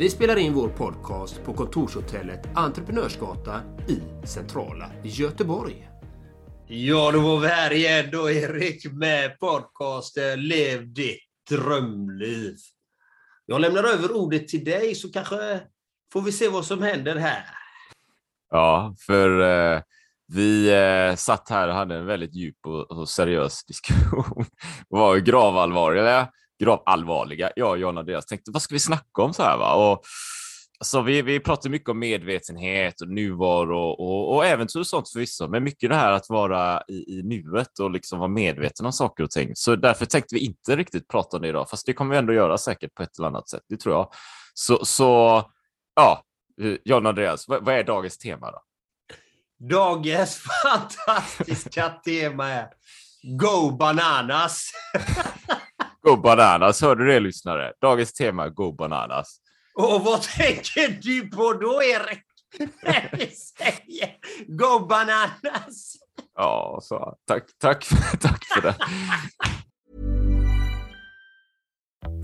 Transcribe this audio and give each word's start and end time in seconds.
Vi 0.00 0.10
spelar 0.10 0.36
in 0.36 0.54
vår 0.54 0.68
podcast 0.68 1.44
på 1.44 1.54
kontorshotellet 1.54 2.48
Entreprenörsgatan 2.54 3.60
i 3.88 4.26
centrala 4.26 4.90
Göteborg. 5.04 5.88
Ja, 6.66 7.10
då 7.12 7.20
var 7.20 7.40
vi 7.40 7.48
här 7.48 7.72
igen 7.72 8.08
då 8.12 8.30
Erik 8.30 8.92
med 8.92 9.38
podcasten 9.38 10.48
Lev 10.48 10.92
ditt 10.92 11.22
drömliv. 11.50 12.56
Jag 13.46 13.60
lämnar 13.60 13.84
över 13.84 14.16
ordet 14.16 14.48
till 14.48 14.64
dig 14.64 14.94
så 14.94 15.12
kanske 15.12 15.60
får 16.12 16.22
vi 16.22 16.32
se 16.32 16.48
vad 16.48 16.64
som 16.64 16.82
händer 16.82 17.16
här. 17.16 17.44
Ja, 18.50 18.94
för 19.06 19.40
eh, 19.40 19.82
vi 20.26 20.70
eh, 20.72 21.16
satt 21.16 21.48
här 21.48 21.68
och 21.68 21.74
hade 21.74 21.96
en 21.96 22.06
väldigt 22.06 22.34
djup 22.34 22.66
och, 22.66 22.90
och 22.90 23.08
seriös 23.08 23.64
diskussion. 23.64 24.44
var 24.88 25.16
gravallvarliga, 25.16 26.28
gravallvarliga. 26.60 27.50
Jag 27.56 27.70
och 27.70 27.78
John 27.78 27.98
Andreas 27.98 28.26
tänkte, 28.26 28.50
vad 28.50 28.62
ska 28.62 28.74
vi 28.74 28.80
snacka 28.80 29.22
om 29.22 29.34
så 29.34 29.42
här? 29.42 29.56
Va? 29.56 29.74
Och, 29.74 30.04
så 30.84 31.02
vi, 31.02 31.22
vi 31.22 31.40
pratar 31.40 31.70
mycket 31.70 31.88
om 31.88 31.98
medvetenhet 31.98 33.00
och 33.00 33.08
nuvaro 33.08 33.78
och, 33.78 34.00
och, 34.00 34.34
och 34.34 34.46
äventyr 34.46 34.80
och 34.80 34.86
sånt 34.86 35.08
förvisso, 35.08 35.48
men 35.48 35.64
mycket 35.64 35.90
det 35.90 35.96
här 35.96 36.12
att 36.12 36.28
vara 36.28 36.82
i, 36.88 37.18
i 37.18 37.22
nuet 37.22 37.78
och 37.78 37.90
liksom 37.90 38.18
vara 38.18 38.28
medveten 38.28 38.86
om 38.86 38.92
saker 38.92 39.24
och 39.24 39.30
ting. 39.30 39.50
Så 39.54 39.76
därför 39.76 40.06
tänkte 40.06 40.34
vi 40.34 40.40
inte 40.40 40.76
riktigt 40.76 41.08
prata 41.08 41.36
om 41.36 41.42
det 41.42 41.48
idag, 41.48 41.70
fast 41.70 41.86
det 41.86 41.92
kommer 41.92 42.10
vi 42.10 42.18
ändå 42.18 42.32
göra 42.32 42.58
säkert 42.58 42.94
på 42.94 43.02
ett 43.02 43.18
eller 43.18 43.28
annat 43.28 43.48
sätt, 43.48 43.62
det 43.68 43.76
tror 43.76 43.94
jag. 43.94 44.12
Så, 44.54 44.84
så 44.84 45.42
ja, 45.94 46.22
John 46.84 47.06
Andreas, 47.06 47.48
vad, 47.48 47.64
vad 47.64 47.74
är 47.74 47.84
dagens 47.84 48.18
tema 48.18 48.50
då? 48.50 48.62
Dagens 49.68 50.42
fantastiska 50.62 51.88
tema 51.88 52.48
är 52.48 52.68
Go 53.22 53.70
Bananas! 53.70 54.70
Go 56.02 56.16
Bananas, 56.16 56.82
hörde 56.82 57.04
du 57.04 57.10
det 57.12 57.20
lyssnare? 57.20 57.72
Dagens 57.80 58.12
tema 58.12 58.48
Go 58.48 58.72
Bananas. 58.72 59.36
Och 59.74 60.04
vad 60.04 60.22
tänker 60.22 60.88
du 61.02 61.28
på 61.28 61.52
då, 61.52 61.82
Erik? 61.82 62.22
När 62.82 63.10
vi 63.12 63.26
säger 63.26 64.16
Go 64.46 64.86
Bananas! 64.86 65.96
Ja, 66.34 66.78
så, 66.82 67.14
tack, 67.26 67.44
tack, 67.58 67.88
tack 68.20 68.44
för 68.44 68.62
det. 68.62 68.74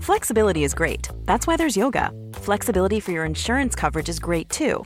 Flexibility 0.01 0.63
is 0.63 0.73
great. 0.73 1.09
That's 1.25 1.47
why 1.47 1.57
there's 1.57 1.77
yoga. 1.77 2.11
Flexibility 2.33 2.99
for 2.99 3.11
your 3.11 3.25
insurance 3.25 3.75
coverage 3.75 4.09
is 4.09 4.19
great 4.19 4.49
too. 4.49 4.85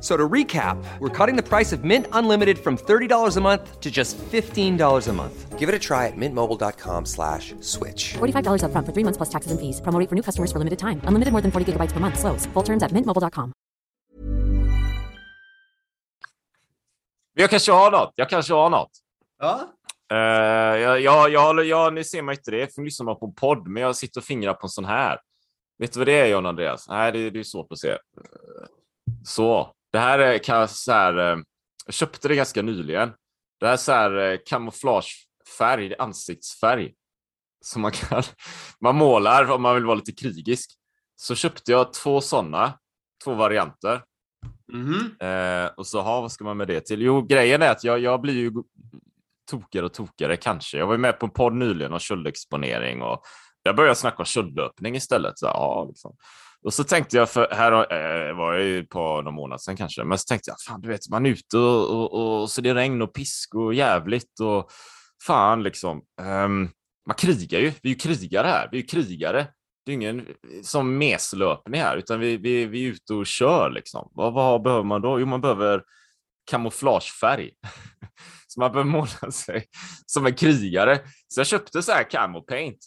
So 0.00 0.16
to 0.16 0.28
recap, 0.28 0.76
we're 1.00 1.08
cutting 1.08 1.34
the 1.34 1.42
price 1.42 1.72
of 1.72 1.82
Mint 1.82 2.06
Unlimited 2.12 2.58
from 2.58 2.76
$30 2.76 3.36
a 3.36 3.40
month 3.40 3.80
to 3.80 3.90
just 3.90 4.16
$15 4.18 5.08
a 5.08 5.12
month. 5.12 5.58
Give 5.58 5.68
it 5.68 5.74
a 5.74 5.78
try 5.78 6.06
at 6.06 6.16
mintmobile.com 6.16 7.04
slash 7.04 7.52
switch. 7.60 8.14
$45 8.18 8.62
up 8.62 8.70
front 8.70 8.86
for 8.86 8.92
three 8.92 9.02
months 9.02 9.16
plus 9.16 9.28
taxes 9.28 9.50
and 9.50 9.60
fees. 9.60 9.80
Promo 9.80 9.98
rate 9.98 10.08
for 10.08 10.14
new 10.14 10.22
customers 10.22 10.52
for 10.52 10.58
limited 10.58 10.78
time. 10.78 11.00
Unlimited 11.02 11.32
more 11.32 11.42
than 11.42 11.50
40 11.50 11.72
gigabytes 11.72 11.92
per 11.92 11.98
month. 11.98 12.16
Slows. 12.16 12.46
Full 12.52 12.62
terms 12.62 12.82
at 12.82 12.92
mintmobile.com. 12.92 13.52
Jag 17.34 17.50
kanske 17.50 17.72
har 17.72 17.90
något. 17.90 18.12
Jag 18.14 18.30
kanske 18.30 18.54
har 18.54 18.70
något. 18.70 18.90
Ja. 19.38 19.60
Uh, 20.12 20.18
jag, 20.80 21.00
jag, 21.00 21.30
jag, 21.30 21.64
jag, 21.64 21.94
ni 21.94 22.04
ser 22.04 22.22
man 22.22 22.34
inte 22.34 22.50
det, 22.50 22.74
för 22.74 22.82
lyssnar 22.82 23.04
man 23.04 23.18
på 23.18 23.32
podd, 23.32 23.68
men 23.68 23.82
jag 23.82 23.96
sitter 23.96 24.20
och 24.20 24.24
fingrar 24.24 24.54
på 24.54 24.66
en 24.66 24.70
sån 24.70 24.84
här. 24.84 25.18
Vet 25.78 25.92
du 25.92 25.98
vad 26.00 26.08
det 26.08 26.12
är, 26.12 26.26
John 26.26 26.46
Andreas? 26.46 26.88
Nej, 26.88 27.12
det, 27.12 27.30
det 27.30 27.38
är 27.38 27.42
svårt 27.42 27.72
att 27.72 27.78
se. 27.78 27.96
Så. 29.24 29.72
Det 29.98 30.02
här 30.02 30.18
är 30.18 30.38
kan 30.38 30.68
så 30.68 30.92
här, 30.92 31.18
uh, 31.18 31.42
jag 31.86 31.94
köpte 31.94 32.28
det 32.28 32.36
ganska 32.36 32.62
nyligen. 32.62 33.12
Det 33.60 33.66
här 33.66 33.72
är 33.72 33.76
så 33.76 33.92
här 33.92 34.32
uh, 34.32 34.38
kamouflagefärg, 34.46 35.94
ansiktsfärg. 35.98 36.94
Som 37.64 37.82
man 37.82 37.92
kan, 37.92 38.22
man 38.80 38.96
målar 38.96 39.50
om 39.50 39.62
man 39.62 39.74
vill 39.74 39.84
vara 39.84 39.94
lite 39.94 40.12
krigisk. 40.12 40.70
Så 41.16 41.34
köpte 41.34 41.72
jag 41.72 41.92
två 41.92 42.20
sådana, 42.20 42.78
två 43.24 43.34
varianter. 43.34 44.02
Mhm. 44.72 45.16
Eh, 45.20 45.70
och 45.76 45.86
så, 45.86 46.00
ha, 46.00 46.20
vad 46.20 46.32
ska 46.32 46.44
man 46.44 46.56
med 46.56 46.68
det 46.68 46.80
till? 46.80 47.02
Jo, 47.02 47.22
grejen 47.22 47.62
är 47.62 47.70
att 47.70 47.84
jag, 47.84 47.98
jag 47.98 48.20
blir 48.20 48.34
ju 48.34 48.52
tokigare 49.50 49.86
och 49.86 49.94
tokigare 49.94 50.36
kanske. 50.36 50.78
Jag 50.78 50.86
var 50.86 50.96
med 50.96 51.18
på 51.18 51.26
en 51.26 51.32
podd 51.32 51.54
nyligen 51.54 51.92
om 51.92 51.98
köldexponering 51.98 53.02
och 53.02 53.22
jag 53.62 53.76
började 53.76 53.94
snacka 53.94 54.18
om 54.18 54.24
köldlöpning 54.24 54.96
istället. 54.96 55.38
Så, 55.38 55.46
ja, 55.46 55.84
liksom. 55.88 56.16
Och 56.64 56.74
så 56.74 56.84
tänkte 56.84 57.16
jag, 57.16 57.30
för 57.30 57.48
här 57.50 57.72
eh, 57.72 58.36
var 58.36 58.54
jag 58.54 58.64
ju 58.64 58.86
på 58.86 59.22
någon 59.22 59.34
månad 59.34 59.60
sedan 59.60 59.76
kanske, 59.76 60.04
men 60.04 60.18
så 60.18 60.24
tänkte 60.24 60.50
jag, 60.50 60.60
fan 60.60 60.80
du 60.80 60.88
vet, 60.88 61.10
man 61.10 61.26
är 61.26 61.30
ute 61.30 61.58
och, 61.58 61.90
och, 61.90 62.40
och 62.40 62.50
så 62.50 62.60
det 62.60 62.70
är 62.70 62.74
regn 62.74 63.02
och 63.02 63.14
pisk 63.14 63.54
och 63.54 63.74
jävligt 63.74 64.40
och 64.40 64.70
fan 65.26 65.62
liksom. 65.62 66.02
Um, 66.20 66.70
man 67.06 67.14
krigar 67.16 67.60
ju, 67.60 67.72
vi 67.82 67.90
är 67.90 67.94
ju 67.94 67.94
krigare 67.94 68.46
här, 68.46 68.68
vi 68.72 68.78
är 68.78 68.82
ju 68.82 68.86
krigare. 68.86 69.46
Det 69.86 69.92
är 69.92 69.94
ingen 69.94 70.20
eh, 70.20 70.62
som 70.62 70.98
meslöpning 70.98 71.80
här, 71.80 71.96
utan 71.96 72.20
vi, 72.20 72.36
vi, 72.36 72.66
vi 72.66 72.84
är 72.84 72.88
ute 72.88 73.14
och 73.14 73.26
kör 73.26 73.70
liksom. 73.70 74.10
Vad, 74.14 74.32
vad 74.32 74.62
behöver 74.62 74.84
man 74.84 75.02
då? 75.02 75.20
Jo, 75.20 75.26
man 75.26 75.40
behöver 75.40 75.82
kamouflagefärg. 76.50 77.50
så 78.46 78.60
man 78.60 78.72
behöver 78.72 78.90
måla 78.90 79.30
sig 79.32 79.64
som 80.06 80.26
en 80.26 80.34
krigare. 80.34 80.98
Så 81.28 81.40
jag 81.40 81.46
köpte 81.46 81.82
så 81.82 81.92
här 81.92 82.10
camo 82.10 82.42
paint. 82.42 82.78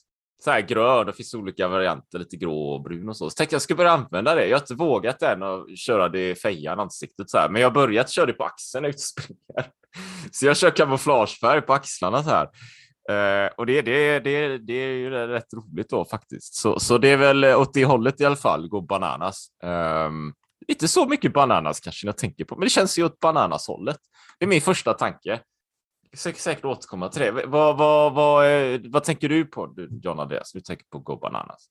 Så 0.43 0.51
här 0.51 0.61
grön, 0.61 1.05
det 1.05 1.13
finns 1.13 1.33
olika 1.33 1.67
varianter, 1.67 2.19
lite 2.19 2.37
grå 2.37 2.73
och 2.73 2.81
brun 2.81 3.09
och 3.09 3.17
så. 3.17 3.29
Så 3.29 3.35
tänkte 3.35 3.55
jag 3.55 3.61
skulle 3.61 3.77
börja 3.77 3.91
använda 3.91 4.35
det. 4.35 4.47
Jag 4.47 4.57
har 4.57 4.61
inte 4.61 4.73
vågat 4.73 5.21
än 5.21 5.43
att 5.43 5.77
köra 5.77 6.09
det 6.09 6.29
i 6.29 6.35
fejan 6.35 6.79
ansiktet 6.79 7.29
så 7.29 7.37
här, 7.37 7.49
men 7.49 7.61
jag 7.61 7.69
har 7.69 7.73
börjat 7.73 8.09
köra 8.09 8.25
det 8.25 8.33
på 8.33 8.43
axeln 8.43 8.81
när 8.81 8.89
jag 8.89 8.93
ute 8.93 8.97
och 8.97 9.23
springer. 9.23 9.71
Så 10.31 10.45
jag 10.45 10.57
kör 10.57 10.69
kamouflagefärg 10.69 11.61
på 11.61 11.73
axlarna 11.73 12.23
så 12.23 12.29
här. 12.29 12.47
Eh, 13.09 13.49
och 13.57 13.65
det, 13.65 13.81
det, 13.81 14.19
det, 14.19 14.57
det 14.57 14.73
är 14.73 14.93
ju 14.93 15.09
rätt 15.09 15.53
roligt 15.53 15.89
då 15.89 16.05
faktiskt. 16.05 16.53
Så, 16.53 16.79
så 16.79 16.97
det 16.97 17.09
är 17.09 17.17
väl 17.17 17.45
åt 17.45 17.73
det 17.73 17.85
hållet 17.85 18.21
i 18.21 18.25
alla 18.25 18.35
fall, 18.35 18.67
gå 18.67 18.81
bananas. 18.81 19.47
Eh, 19.63 20.11
inte 20.67 20.87
så 20.87 21.07
mycket 21.07 21.33
bananas 21.33 21.79
kanske 21.79 22.07
jag 22.07 22.17
tänker 22.17 22.45
på, 22.45 22.55
men 22.55 22.63
det 22.63 22.69
känns 22.69 22.99
ju 22.99 23.05
åt 23.05 23.19
bananas-hållet. 23.19 23.97
Det 24.39 24.45
är 24.45 24.49
min 24.49 24.61
första 24.61 24.93
tanke. 24.93 25.39
Ska 26.13 26.33
säkert 26.33 26.65
återkomma 26.65 27.09
till 27.09 27.21
det. 27.21 27.31
Vad, 27.31 27.77
vad, 27.77 28.13
vad, 28.13 28.87
vad 28.87 29.03
tänker 29.03 29.29
du 29.29 29.45
på, 29.45 29.75
John 30.03 30.19
Andreas? 30.19 30.51
Du 30.51 30.61
tänker 30.61 30.85
på 30.85 30.99
Go 30.99 31.15
Bananas. 31.17 31.69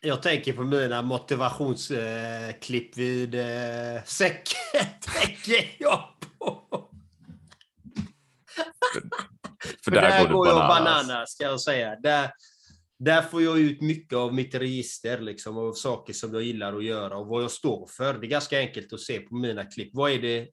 Jag 0.00 0.22
tänker 0.22 0.52
på 0.52 0.62
mina 0.62 1.02
motivationsklipp 1.02 2.96
vid 2.96 3.34
eh, 3.34 4.02
säcken. 4.04 4.58
tänker 5.00 5.76
jag 5.78 6.04
på. 6.38 6.64
För 9.84 9.90
där, 9.90 10.28
går, 10.28 10.48
jag 10.48 10.68
bananas, 10.68 11.30
ska 11.30 11.44
jag 11.44 11.60
säga. 11.60 11.96
Där, 11.96 12.30
där 12.98 13.22
får 13.22 13.42
jag 13.42 13.58
ut 13.58 13.80
mycket 13.80 14.16
av 14.16 14.34
mitt 14.34 14.54
register, 14.54 15.18
liksom, 15.18 15.58
av 15.58 15.72
saker 15.72 16.12
som 16.12 16.34
jag 16.34 16.42
gillar 16.42 16.76
att 16.76 16.84
göra 16.84 17.16
och 17.16 17.26
vad 17.26 17.42
jag 17.42 17.50
står 17.50 17.86
för. 17.86 18.14
Det 18.14 18.26
är 18.26 18.30
ganska 18.30 18.58
enkelt 18.58 18.92
att 18.92 19.00
se 19.00 19.20
på 19.20 19.34
mina 19.34 19.64
klipp. 19.64 19.90
Vad 19.92 20.10
är 20.10 20.18
det 20.18 20.48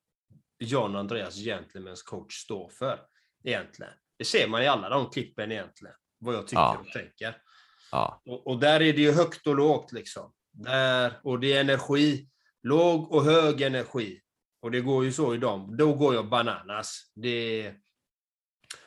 John 0.59 0.95
Andreas 0.95 1.35
Gentlemans 1.35 2.03
coach 2.03 2.33
står 2.33 2.69
för 2.69 2.99
egentligen? 3.45 3.93
Det 4.17 4.25
ser 4.25 4.47
man 4.47 4.63
i 4.63 4.67
alla 4.67 4.89
de 4.89 5.09
klippen 5.09 5.51
egentligen, 5.51 5.95
vad 6.19 6.35
jag 6.35 6.47
tycker 6.47 6.61
ja. 6.61 6.77
och 6.77 6.91
tänker. 6.91 7.37
Ja. 7.91 8.21
Och, 8.25 8.47
och, 8.47 8.59
där 8.59 8.81
är 8.81 8.93
det 8.93 9.01
ju 9.01 9.11
högt 9.11 9.47
och 9.47 9.55
lågt 9.55 9.91
liksom. 9.91 10.33
Där, 10.51 11.19
och 11.23 11.39
det 11.39 11.53
är 11.53 11.61
energi. 11.61 12.29
Låg 12.63 13.11
och 13.11 13.23
hög 13.23 13.61
energi. 13.61 14.21
Och 14.61 14.71
det 14.71 14.81
går 14.81 15.05
ju 15.05 15.11
så 15.11 15.33
i 15.33 15.37
dem. 15.37 15.77
Då 15.77 15.93
går 15.93 16.13
jag 16.15 16.29
bananas. 16.29 17.11
Det... 17.15 17.73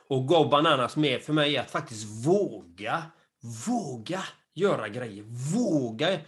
Och 0.09 0.27
gå 0.27 0.49
bananas 0.49 0.97
med 0.97 1.23
för 1.23 1.33
mig 1.33 1.57
är 1.57 1.61
att 1.61 1.71
faktiskt 1.71 2.27
våga, 2.27 3.03
våga 3.67 4.23
göra 4.55 4.89
grejer. 4.89 5.25
Våga, 5.55 6.19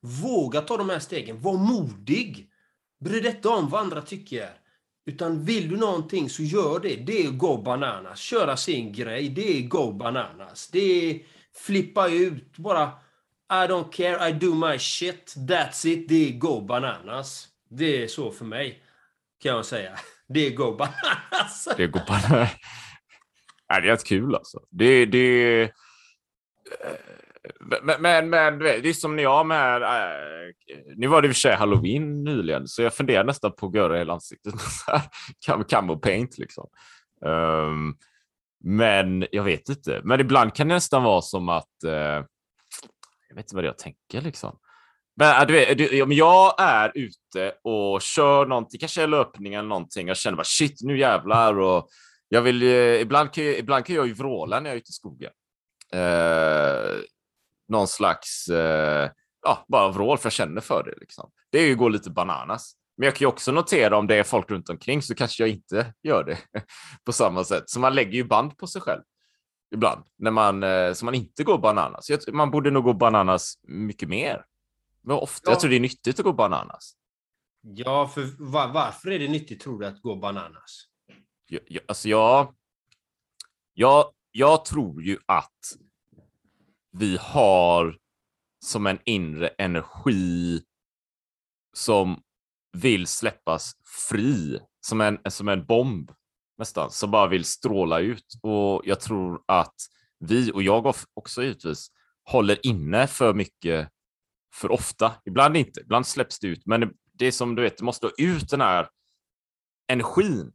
våga 0.00 0.60
ta 0.60 0.76
de 0.76 0.90
här 0.90 0.98
stegen. 0.98 1.40
Var 1.40 1.56
modig. 1.56 2.50
Bry 3.00 3.20
dig 3.20 3.30
inte 3.30 3.48
om 3.48 3.68
vad 3.68 3.80
andra 3.80 4.02
tycker. 4.02 4.60
Utan 5.08 5.44
vill 5.44 5.68
du 5.68 5.76
någonting 5.76 6.30
så 6.30 6.42
gör 6.42 6.80
det. 6.80 6.96
Det 6.96 7.26
är 7.26 7.30
go 7.30 7.62
bananas. 7.62 8.18
Köra 8.18 8.56
sin 8.56 8.92
grej. 8.92 9.28
Det 9.28 9.58
är 9.58 9.62
go 9.62 9.92
bananas. 9.92 10.68
Det 10.68 11.10
är 11.10 11.20
flippa 11.56 12.08
ut. 12.08 12.56
Bara 12.56 12.90
I 13.50 13.66
don't 13.68 13.92
care, 13.92 14.28
I 14.28 14.32
do 14.32 14.54
my 14.54 14.78
shit. 14.78 15.34
That's 15.36 15.86
it. 15.86 16.08
Det 16.08 16.28
är 16.28 16.38
go 16.38 16.60
bananas. 16.60 17.48
Det 17.70 18.02
är 18.02 18.06
så 18.06 18.30
för 18.30 18.44
mig, 18.44 18.82
kan 19.42 19.56
jag 19.56 19.66
säga. 19.66 19.98
Det 20.28 20.46
är 20.46 20.50
go 20.50 20.76
bananas. 20.76 21.68
Det 21.76 21.82
är 21.82 21.86
go 21.86 22.00
bananas. 22.08 22.50
Det 23.68 23.74
är 23.74 23.82
rätt 23.82 24.04
kul 24.04 24.34
alltså. 24.34 24.60
Det, 24.70 25.06
det, 25.06 25.70
men, 27.82 28.02
men, 28.02 28.30
men 28.30 28.58
det 28.58 28.88
är 28.88 28.92
som 28.92 29.16
när 29.16 29.22
jag 29.22 29.46
med... 29.46 29.82
Äh, 29.82 30.54
nu 30.96 31.06
var 31.06 31.22
det 31.22 31.28
i 31.28 31.30
och 31.30 31.34
för 31.34 31.40
sig 31.40 31.54
halloween 31.54 32.24
nyligen, 32.24 32.68
så 32.68 32.82
jag 32.82 32.94
funderar 32.94 33.24
nästan 33.24 33.52
på 33.52 33.66
att 33.66 33.74
göra 33.74 33.98
hela 33.98 34.12
ansiktet 34.12 34.54
med 35.48 35.68
camo 35.68 35.96
paint. 35.96 36.38
Liksom. 36.38 36.68
Um, 37.24 37.96
men 38.64 39.26
jag 39.30 39.44
vet 39.44 39.68
inte. 39.68 40.00
Men 40.04 40.20
ibland 40.20 40.54
kan 40.54 40.68
det 40.68 40.74
nästan 40.74 41.02
vara 41.02 41.22
som 41.22 41.48
att... 41.48 41.84
Uh, 41.84 42.24
jag 43.28 43.34
vet 43.34 43.44
inte 43.44 43.54
vad 43.54 43.64
det 43.64 43.68
jag 43.68 43.78
tänker 43.78 44.20
liksom. 44.20 44.58
Men 45.16 45.40
eh, 45.40 45.46
du 45.46 45.52
vet, 45.52 46.02
om 46.02 46.12
jag 46.12 46.54
är 46.58 46.92
ute 46.94 47.52
och 47.62 48.02
kör 48.02 48.46
någonting, 48.46 48.80
kanske 48.80 49.06
löpning 49.06 49.54
eller 49.54 49.68
någonting, 49.68 50.08
jag 50.08 50.16
känner 50.16 50.36
bara 50.36 50.44
shit, 50.44 50.78
nu 50.80 50.98
jävlar. 50.98 51.58
Och 51.58 51.88
jag 52.28 52.42
vill, 52.42 52.62
ibland, 52.62 53.32
kan, 53.32 53.44
ibland 53.44 53.84
kan 53.84 53.96
jag 53.96 54.06
ju 54.06 54.12
vråla 54.12 54.60
när 54.60 54.70
jag 54.70 54.74
är 54.74 54.78
ute 54.78 54.90
i 54.90 54.92
skogen. 54.92 55.30
Uh, 55.94 57.00
någon 57.68 57.88
slags, 57.88 58.48
eh, 58.48 59.10
ja, 59.42 59.64
bara 59.68 59.88
vrål 59.88 60.18
för 60.18 60.26
jag 60.26 60.32
känner 60.32 60.60
för 60.60 60.82
det. 60.84 60.94
Liksom. 61.00 61.30
Det 61.50 61.58
är 61.58 61.66
ju 61.66 61.76
gå 61.76 61.88
lite 61.88 62.10
bananas. 62.10 62.74
Men 62.96 63.04
jag 63.04 63.14
kan 63.14 63.24
ju 63.24 63.28
också 63.28 63.52
notera 63.52 63.98
om 63.98 64.06
det 64.06 64.16
är 64.16 64.22
folk 64.22 64.50
runt 64.50 64.68
omkring 64.68 65.02
så 65.02 65.14
kanske 65.14 65.42
jag 65.42 65.50
inte 65.50 65.94
gör 66.02 66.24
det 66.24 66.38
på 67.04 67.12
samma 67.12 67.44
sätt. 67.44 67.70
Så 67.70 67.80
man 67.80 67.94
lägger 67.94 68.12
ju 68.12 68.24
band 68.24 68.58
på 68.58 68.66
sig 68.66 68.82
själv 68.82 69.02
ibland, 69.74 70.04
när 70.18 70.30
man, 70.30 70.62
eh, 70.62 70.92
så 70.92 71.04
man 71.04 71.14
inte 71.14 71.44
går 71.44 71.58
bananas. 71.58 72.10
Man 72.32 72.50
borde 72.50 72.70
nog 72.70 72.84
gå 72.84 72.92
bananas 72.92 73.58
mycket 73.62 74.08
mer. 74.08 74.44
Men 75.02 75.16
ofta, 75.16 75.50
ja. 75.50 75.52
jag 75.52 75.60
tror 75.60 75.70
det 75.70 75.76
är 75.76 75.80
nyttigt 75.80 76.18
att 76.18 76.24
gå 76.24 76.32
bananas. 76.32 76.94
Ja, 77.60 78.08
för 78.08 78.22
var, 78.38 78.68
varför 78.68 79.10
är 79.10 79.18
det 79.18 79.28
nyttigt 79.28 79.60
tror 79.60 79.80
du 79.80 79.86
att 79.86 80.02
gå 80.02 80.16
bananas? 80.16 80.84
Jag, 81.46 81.60
jag, 81.66 81.82
alltså 81.88 82.08
jag, 82.08 82.54
jag, 83.74 84.12
jag 84.30 84.64
tror 84.64 85.02
ju 85.02 85.18
att 85.26 85.58
vi 86.98 87.16
har 87.20 87.96
som 88.64 88.86
en 88.86 88.98
inre 89.04 89.48
energi 89.48 90.62
som 91.72 92.22
vill 92.72 93.06
släppas 93.06 93.72
fri, 94.10 94.60
som 94.80 95.00
en, 95.00 95.18
som 95.28 95.48
en 95.48 95.66
bomb 95.66 96.12
nästan, 96.58 96.90
som 96.90 97.10
bara 97.10 97.26
vill 97.26 97.44
stråla 97.44 98.00
ut. 98.00 98.34
Och 98.42 98.82
jag 98.84 99.00
tror 99.00 99.42
att 99.46 99.74
vi, 100.18 100.52
och 100.52 100.62
jag 100.62 100.94
också 101.14 101.42
givetvis, 101.42 101.90
håller 102.24 102.66
inne 102.66 103.06
för 103.06 103.34
mycket 103.34 103.88
för 104.54 104.70
ofta. 104.70 105.14
Ibland 105.24 105.56
inte, 105.56 105.80
ibland 105.80 106.06
släpps 106.06 106.38
det 106.38 106.46
ut, 106.46 106.66
men 106.66 106.94
det 107.12 107.26
är 107.26 107.32
som 107.32 107.54
du 107.54 107.62
vet, 107.62 107.78
det 107.78 107.84
måste 107.84 108.10
ut 108.18 108.50
den 108.50 108.60
här 108.60 108.88
energin 109.88 110.52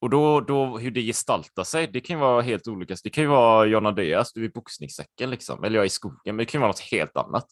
och 0.00 0.10
då, 0.10 0.40
då 0.40 0.78
hur 0.78 0.90
det 0.90 1.02
gestaltar 1.02 1.64
sig, 1.64 1.86
det 1.86 2.00
kan 2.00 2.16
ju 2.16 2.20
vara 2.20 2.42
helt 2.42 2.68
olika. 2.68 2.96
Det 3.04 3.10
kan 3.10 3.24
ju 3.24 3.28
vara 3.28 3.66
John 3.66 3.86
Andreas, 3.86 4.32
du 4.32 4.40
är 4.40 4.48
i 4.48 4.52
boxningssäcken 4.52 5.30
liksom, 5.30 5.64
eller 5.64 5.76
jag 5.76 5.82
är 5.82 5.86
i 5.86 5.90
skogen, 5.90 6.18
men 6.24 6.36
det 6.36 6.44
kan 6.44 6.58
ju 6.58 6.60
vara 6.60 6.68
något 6.68 6.80
helt 6.80 7.16
annat. 7.16 7.46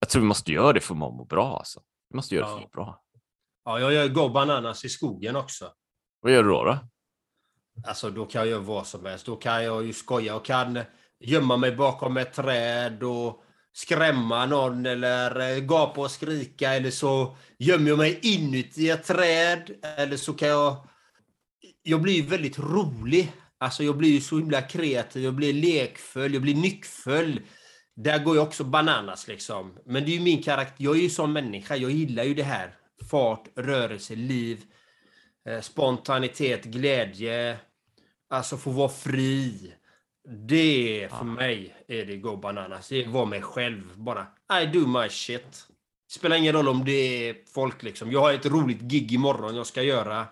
Jag 0.00 0.08
tror 0.08 0.22
vi 0.22 0.28
måste 0.28 0.52
göra 0.52 0.72
det 0.72 0.80
för 0.80 0.94
att 0.94 0.98
må 0.98 1.24
bra 1.24 1.58
alltså. 1.58 1.80
Vi 2.10 2.16
måste 2.16 2.34
göra 2.34 2.46
ja. 2.46 2.54
det 2.54 2.60
för 2.60 2.66
att 2.66 2.76
må 2.76 2.82
bra. 2.82 3.02
Ja, 3.64 3.80
jag 3.80 3.92
gör 3.92 4.08
go 4.08 4.28
bananas 4.28 4.84
i 4.84 4.88
skogen 4.88 5.36
också. 5.36 5.72
Vad 6.20 6.32
gör 6.32 6.42
du 6.42 6.48
då? 6.48 6.64
då? 6.64 6.78
Alltså, 7.86 8.10
då 8.10 8.26
kan 8.26 8.40
jag 8.40 8.48
göra 8.48 8.60
vad 8.60 8.86
som 8.86 9.06
helst. 9.06 9.26
Då 9.26 9.36
kan 9.36 9.64
jag 9.64 9.86
ju 9.86 9.92
skoja 9.92 10.36
och 10.36 10.44
kan 10.44 10.80
gömma 11.20 11.56
mig 11.56 11.76
bakom 11.76 12.16
ett 12.16 12.32
träd 12.32 13.02
och 13.02 13.42
skrämma 13.72 14.46
någon 14.46 14.86
eller 14.86 15.40
eh, 15.40 15.58
gapa 15.58 16.00
och 16.00 16.10
skrika 16.10 16.74
eller 16.74 16.90
så 16.90 17.36
gömmer 17.58 17.88
jag 17.88 17.98
mig 17.98 18.18
inuti 18.22 18.90
ett 18.90 19.04
träd 19.04 19.70
eller 19.82 20.16
så 20.16 20.32
kan 20.32 20.48
jag 20.48 20.88
jag 21.86 22.02
blir 22.02 22.22
väldigt 22.22 22.58
rolig. 22.58 23.32
Alltså 23.58 23.84
jag 23.84 23.96
blir 23.96 24.20
så 24.20 24.38
himla 24.38 24.62
kreativ, 24.62 25.24
jag 25.24 25.34
blir 25.34 25.52
lekfull, 25.52 26.32
jag 26.34 26.42
blir 26.42 26.54
nyckfull. 26.54 27.40
Där 27.96 28.24
går 28.24 28.36
jag 28.36 28.46
också 28.46 28.64
bananas 28.64 29.28
liksom. 29.28 29.78
Men 29.86 30.04
det 30.04 30.10
är 30.10 30.14
ju 30.14 30.20
min 30.20 30.42
karaktär. 30.42 30.84
Jag 30.84 30.96
är 30.96 31.00
ju 31.00 31.10
som 31.10 31.32
människa. 31.32 31.76
Jag 31.76 31.90
gillar 31.90 32.24
ju 32.24 32.34
det 32.34 32.42
här. 32.42 32.74
Fart, 33.10 33.48
rörelse, 33.56 34.14
liv, 34.14 34.64
eh, 35.48 35.60
spontanitet, 35.60 36.64
glädje. 36.64 37.58
Alltså 38.30 38.56
få 38.56 38.70
vara 38.70 38.88
fri. 38.88 39.72
Det 40.48 41.08
för 41.18 41.24
mig 41.24 41.74
är 41.88 42.04
det 42.04 42.16
gå 42.16 42.36
bananas. 42.36 42.88
Det 42.88 43.04
är 43.04 43.08
vara 43.08 43.24
mig 43.24 43.42
själv 43.42 43.82
bara. 43.96 44.26
I 44.62 44.66
do 44.66 44.86
my 44.86 45.08
shit. 45.08 45.66
Spelar 46.10 46.36
ingen 46.36 46.52
roll 46.52 46.68
om 46.68 46.84
det 46.84 47.28
är 47.28 47.36
folk 47.54 47.82
liksom. 47.82 48.12
Jag 48.12 48.20
har 48.20 48.32
ett 48.32 48.46
roligt 48.46 48.80
gig 48.80 49.12
imorgon 49.12 49.56
jag 49.56 49.66
ska 49.66 49.82
göra. 49.82 50.26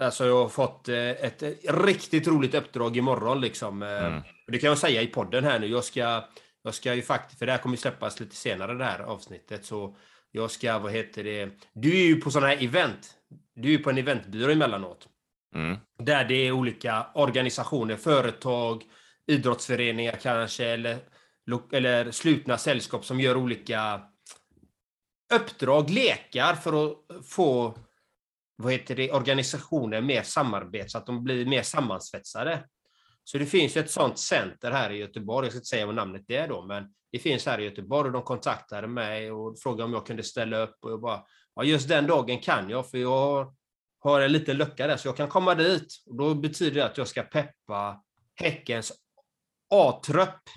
Alltså 0.00 0.26
jag 0.26 0.42
har 0.42 0.48
fått 0.48 0.88
eh, 0.88 1.10
ett 1.10 1.42
riktigt 1.68 2.26
roligt 2.26 2.54
uppdrag 2.54 2.96
imorgon 2.96 3.40
liksom. 3.40 3.82
Eh, 3.82 4.06
mm. 4.06 4.22
Det 4.46 4.58
kan 4.58 4.68
jag 4.68 4.78
säga 4.78 5.02
i 5.02 5.06
podden 5.06 5.44
här 5.44 5.58
nu. 5.58 5.66
Jag 5.66 5.84
ska, 5.84 6.24
jag 6.62 6.74
ska 6.74 6.94
ju 6.94 7.02
faktiskt, 7.02 7.38
för 7.38 7.46
det 7.46 7.52
här 7.52 7.58
kommer 7.58 7.76
släppas 7.76 8.20
lite 8.20 8.36
senare 8.36 8.74
det 8.74 8.84
här 8.84 9.00
avsnittet, 9.00 9.64
så 9.64 9.96
jag 10.30 10.50
ska, 10.50 10.78
vad 10.78 10.92
heter 10.92 11.24
det, 11.24 11.50
du 11.72 11.90
är 11.90 12.06
ju 12.06 12.20
på 12.20 12.30
sådana 12.30 12.48
här 12.48 12.64
event. 12.64 13.14
Du 13.54 13.68
är 13.68 13.72
ju 13.72 13.78
på 13.78 13.90
en 13.90 13.98
eventbyrå 13.98 14.50
emellanåt. 14.50 15.08
Mm. 15.54 15.76
Där 15.98 16.24
det 16.24 16.34
är 16.34 16.52
olika 16.52 17.06
organisationer, 17.14 17.96
företag, 17.96 18.82
idrottsföreningar 19.26 20.16
kanske, 20.22 20.64
eller, 20.64 20.98
eller 21.72 22.10
slutna 22.10 22.58
sällskap 22.58 23.04
som 23.04 23.20
gör 23.20 23.36
olika 23.36 24.00
uppdrag, 25.34 25.90
lekar 25.90 26.54
för 26.54 26.86
att 26.86 26.96
få 27.26 27.74
vad 28.62 28.72
heter 28.72 28.96
det, 28.96 29.12
organisationer 29.12 30.00
mer 30.00 30.22
samarbete 30.22 30.88
så 30.88 30.98
att 30.98 31.06
de 31.06 31.24
blir 31.24 31.46
mer 31.46 31.62
sammansvetsade. 31.62 32.64
Så 33.24 33.38
det 33.38 33.46
finns 33.46 33.76
ett 33.76 33.90
sånt 33.90 34.18
center 34.18 34.70
här 34.70 34.90
i 34.90 34.98
Göteborg, 34.98 35.46
jag 35.46 35.52
ska 35.52 35.58
inte 35.58 35.68
säga 35.68 35.86
vad 35.86 35.94
namnet 35.94 36.30
är 36.30 36.48
då, 36.48 36.64
men 36.64 36.94
det 37.12 37.18
finns 37.18 37.46
här 37.46 37.58
i 37.58 37.64
Göteborg 37.64 38.06
och 38.06 38.12
de 38.12 38.22
kontaktade 38.22 38.86
mig 38.86 39.32
och 39.32 39.58
frågade 39.58 39.84
om 39.84 39.92
jag 39.92 40.06
kunde 40.06 40.22
ställa 40.22 40.58
upp 40.58 40.76
och 40.80 40.90
jag 40.90 41.00
bara, 41.00 41.24
ja 41.54 41.64
just 41.64 41.88
den 41.88 42.06
dagen 42.06 42.38
kan 42.38 42.70
jag 42.70 42.90
för 42.90 42.98
jag 42.98 43.54
har 44.00 44.20
en 44.20 44.32
liten 44.32 44.56
lucka 44.56 44.86
där 44.86 44.96
så 44.96 45.08
jag 45.08 45.16
kan 45.16 45.28
komma 45.28 45.54
dit 45.54 46.02
och 46.06 46.16
då 46.16 46.34
betyder 46.34 46.74
det 46.74 46.86
att 46.86 46.98
jag 46.98 47.08
ska 47.08 47.22
peppa 47.22 48.02
Häckens 48.34 48.92
A-trupp 49.74 50.48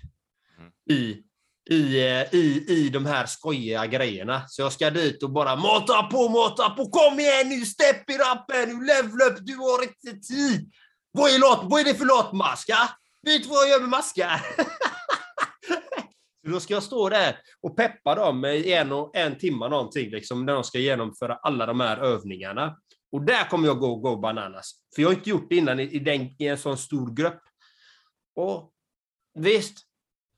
mm. 0.58 0.72
i 0.90 1.24
i, 1.70 2.00
eh, 2.00 2.36
i, 2.36 2.66
i 2.68 2.90
de 2.90 3.06
här 3.06 3.26
skojiga 3.26 3.86
grejerna. 3.86 4.44
Så 4.48 4.62
jag 4.62 4.74
ska 4.74 4.90
dit 4.90 5.24
och 5.24 5.32
bara 5.32 5.56
mata 5.56 6.04
på, 6.04 6.30
mata 6.30 6.70
på, 6.70 6.90
kom 6.90 7.20
igen 7.20 7.50
nu, 7.50 7.66
step 7.66 8.10
it 8.10 8.16
up 8.16 8.56
här 8.56 8.68
nu, 8.68 8.86
level 8.86 9.32
up, 9.32 9.38
du 9.40 9.56
har 9.56 9.84
inte 9.84 10.28
tid. 10.28 10.72
Vad 11.12 11.32
är, 11.32 11.40
låt, 11.40 11.60
vad 11.64 11.80
är 11.82 11.86
det 11.86 11.96
för 11.96 12.06
latmaska? 12.06 12.78
Vet 13.26 13.44
du 13.44 13.50
vad 13.50 13.58
jag 13.58 13.70
gör 13.70 13.80
med 13.80 13.90
maskar? 13.90 14.42
då 16.52 16.60
ska 16.60 16.74
jag 16.74 16.84
stå 16.84 17.10
där 17.10 17.38
och 17.62 17.78
peppa 17.78 18.16
dem 18.16 18.46
i 18.46 18.74
en, 18.74 18.92
och 18.92 19.16
en 19.16 19.38
timme 19.38 19.70
någonting, 19.70 20.10
liksom, 20.10 20.46
när 20.46 20.54
de 20.54 20.64
ska 20.64 20.80
genomföra 20.80 21.36
alla 21.36 21.66
de 21.66 21.80
här 21.80 21.98
övningarna. 21.98 22.78
Och 23.12 23.22
där 23.22 23.50
kommer 23.50 23.68
jag 23.68 23.80
gå, 23.80 23.96
gå 23.96 24.16
bananas. 24.16 24.76
För 24.96 25.02
jag 25.02 25.10
har 25.10 25.16
inte 25.16 25.30
gjort 25.30 25.50
det 25.50 25.56
innan 25.56 25.80
i, 25.80 25.84
i, 25.84 26.00
den, 26.00 26.22
i 26.40 26.48
en 26.48 26.58
sån 26.58 26.78
stor 26.78 27.16
grupp. 27.16 27.42
Och 28.36 28.72
visst, 29.34 29.78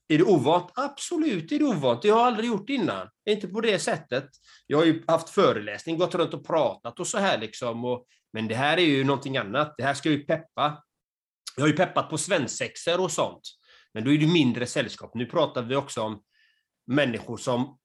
är 0.08 0.18
det 0.18 0.24
ovant? 0.24 0.72
Absolut 0.76 1.52
är 1.52 1.60
det 1.60 1.66
ovant. 1.66 2.02
Det 2.02 2.10
har 2.10 2.20
jag 2.20 2.28
aldrig 2.28 2.50
gjort 2.50 2.70
innan. 2.70 3.10
Inte 3.30 3.48
på 3.48 3.62
det 3.62 3.80
sättet. 3.80 4.30
Jag 4.68 4.78
har 4.78 4.86
ju 4.86 5.04
haft 5.08 5.30
föreläsning, 5.30 5.98
gått 5.98 6.16
runt 6.16 6.34
och 6.34 6.48
pratat 6.48 7.00
och 7.00 7.08
så 7.08 7.18
här 7.18 7.38
liksom. 7.38 7.86
Och, 7.86 8.06
men 8.34 8.48
det 8.48 8.56
här 8.56 8.78
är 8.78 8.86
ju 8.86 9.04
någonting 9.04 9.38
annat. 9.38 9.74
Det 9.78 9.84
här 9.84 9.94
ska 9.94 10.10
ju 10.10 10.24
peppa. 10.24 10.84
Jag 11.56 11.64
har 11.64 11.68
ju 11.68 11.76
peppat 11.76 12.10
på 12.10 12.18
svensexor 12.18 13.00
och 13.02 13.12
sånt. 13.12 13.42
Men 13.94 14.04
då 14.04 14.12
är 14.12 14.18
det 14.18 14.28
mindre 14.28 14.66
sällskap. 14.66 15.12
Nu 15.16 15.26
pratar 15.26 15.62
vi 15.62 15.76
också 15.76 16.02
om 16.02 16.22
människor 16.88 17.38
som 17.38 17.78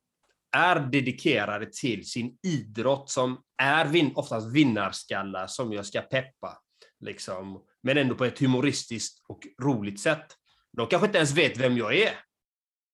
är 0.57 0.81
dedikerade 0.81 1.67
till 1.73 2.11
sin 2.11 2.39
idrott, 2.43 3.11
som 3.11 3.41
är 3.63 3.85
vin 3.85 4.13
oftast 4.15 4.55
vinnarskallar 4.55 5.47
som 5.47 5.73
jag 5.73 5.87
ska 5.87 6.01
peppa. 6.01 6.59
Liksom. 7.01 7.65
Men 7.83 7.99
ändå 7.99 8.15
på 8.15 8.25
ett 8.25 8.39
humoristiskt 8.39 9.25
och 9.29 9.47
roligt 9.63 10.01
sätt. 10.01 10.37
De 10.77 10.87
kanske 10.87 11.07
inte 11.07 11.19
ens 11.19 11.33
vet 11.33 11.57
vem 11.57 11.77
jag 11.77 11.97
är. 11.97 12.13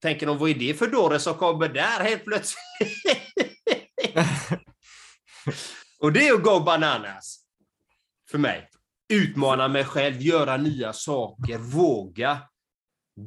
Tänker 0.03 0.27
de, 0.27 0.39
vad 0.39 0.51
är 0.51 0.55
det 0.55 0.75
för 0.75 0.87
dåre 0.87 1.19
som 1.19 1.35
kommer 1.35 1.69
där 1.69 2.05
helt 2.05 2.25
plötsligt? 2.25 2.63
och 6.01 6.13
det 6.13 6.29
är 6.29 6.35
att 6.35 6.43
go 6.43 6.61
bananas. 6.61 7.47
För 8.31 8.39
mig. 8.39 8.71
Utmana 9.09 9.69
mig 9.69 9.85
själv, 9.85 10.23
göra 10.23 10.57
nya 10.57 10.93
saker, 10.93 11.59
våga. 11.59 12.39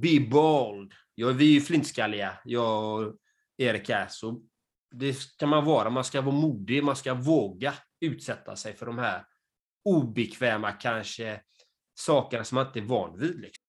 Be 0.02 0.20
bold. 0.20 0.94
Jag, 1.16 1.34
vi 1.34 1.50
är 1.50 1.54
ju 1.54 1.62
flintskalliga, 1.62 2.38
jag 2.46 2.94
och 2.94 3.16
Erik 3.58 3.90
här, 3.90 4.08
Så 4.10 4.42
det 4.92 5.14
ska 5.14 5.48
man 5.48 5.66
vara. 5.66 5.90
Man 5.90 6.04
ska 6.04 6.22
vara 6.22 6.36
modig, 6.36 6.84
man 6.84 6.96
ska 6.96 7.14
våga 7.14 7.74
utsätta 8.00 8.56
sig 8.56 8.76
för 8.76 8.86
de 8.86 8.98
här 8.98 9.26
obekväma 9.86 10.72
kanske 10.72 11.42
sakerna 12.00 12.44
som 12.44 12.56
man 12.56 12.68
inte 12.68 12.80
är 12.80 12.84
van 12.84 13.20
vid. 13.20 13.40
Liksom. 13.40 13.69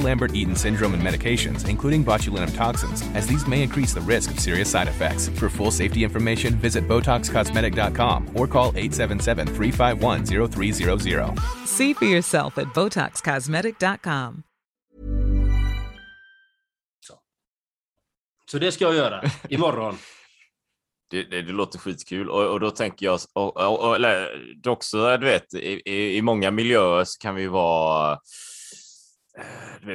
Lambert-Eaton 0.00 0.56
syndrome 0.56 0.94
and 0.94 1.02
medications, 1.02 1.68
including 1.68 2.02
botulinum 2.04 2.54
toxins, 2.54 3.02
as 3.14 3.26
these 3.26 3.46
may 3.46 3.62
increase 3.62 3.92
the 3.94 4.00
risk 4.00 4.30
of 4.30 4.40
serious 4.40 4.70
side 4.70 4.88
effects. 4.88 5.28
For 5.28 5.48
full 5.48 5.70
safety 5.70 6.04
information, 6.04 6.54
visit 6.54 6.88
BotoxCosmetic.com 6.88 8.30
or 8.34 8.46
call 8.46 8.72
877-351-0300. 8.72 11.66
See 11.66 11.94
for 11.94 12.06
yourself 12.06 12.58
at 12.58 12.66
BotoxCosmetic.com. 12.74 14.42
Så 18.50 18.58
det 18.58 18.72
ska 18.72 18.84
jag 18.84 18.94
göra 18.94 19.22
imorgon. 19.48 19.96
Det, 21.10 21.22
det, 21.22 21.42
det 21.42 21.52
låter 21.52 21.78
skitkul 21.78 22.30
och, 22.30 22.52
och 22.52 22.60
då 22.60 22.70
tänker 22.70 23.06
jag, 23.06 23.20
och, 23.32 23.56
och, 23.56 23.88
och, 23.88 23.96
eller, 23.96 24.28
det 24.62 24.70
också, 24.70 25.16
du 25.16 25.26
vet, 25.26 25.54
i, 25.54 25.82
i, 25.84 26.16
i 26.16 26.22
många 26.22 26.50
miljöer 26.50 27.04
så 27.04 27.18
kan 27.18 27.34
vi 27.34 27.46
vara 27.46 28.10
du 28.12 28.16
vet, 28.16 28.20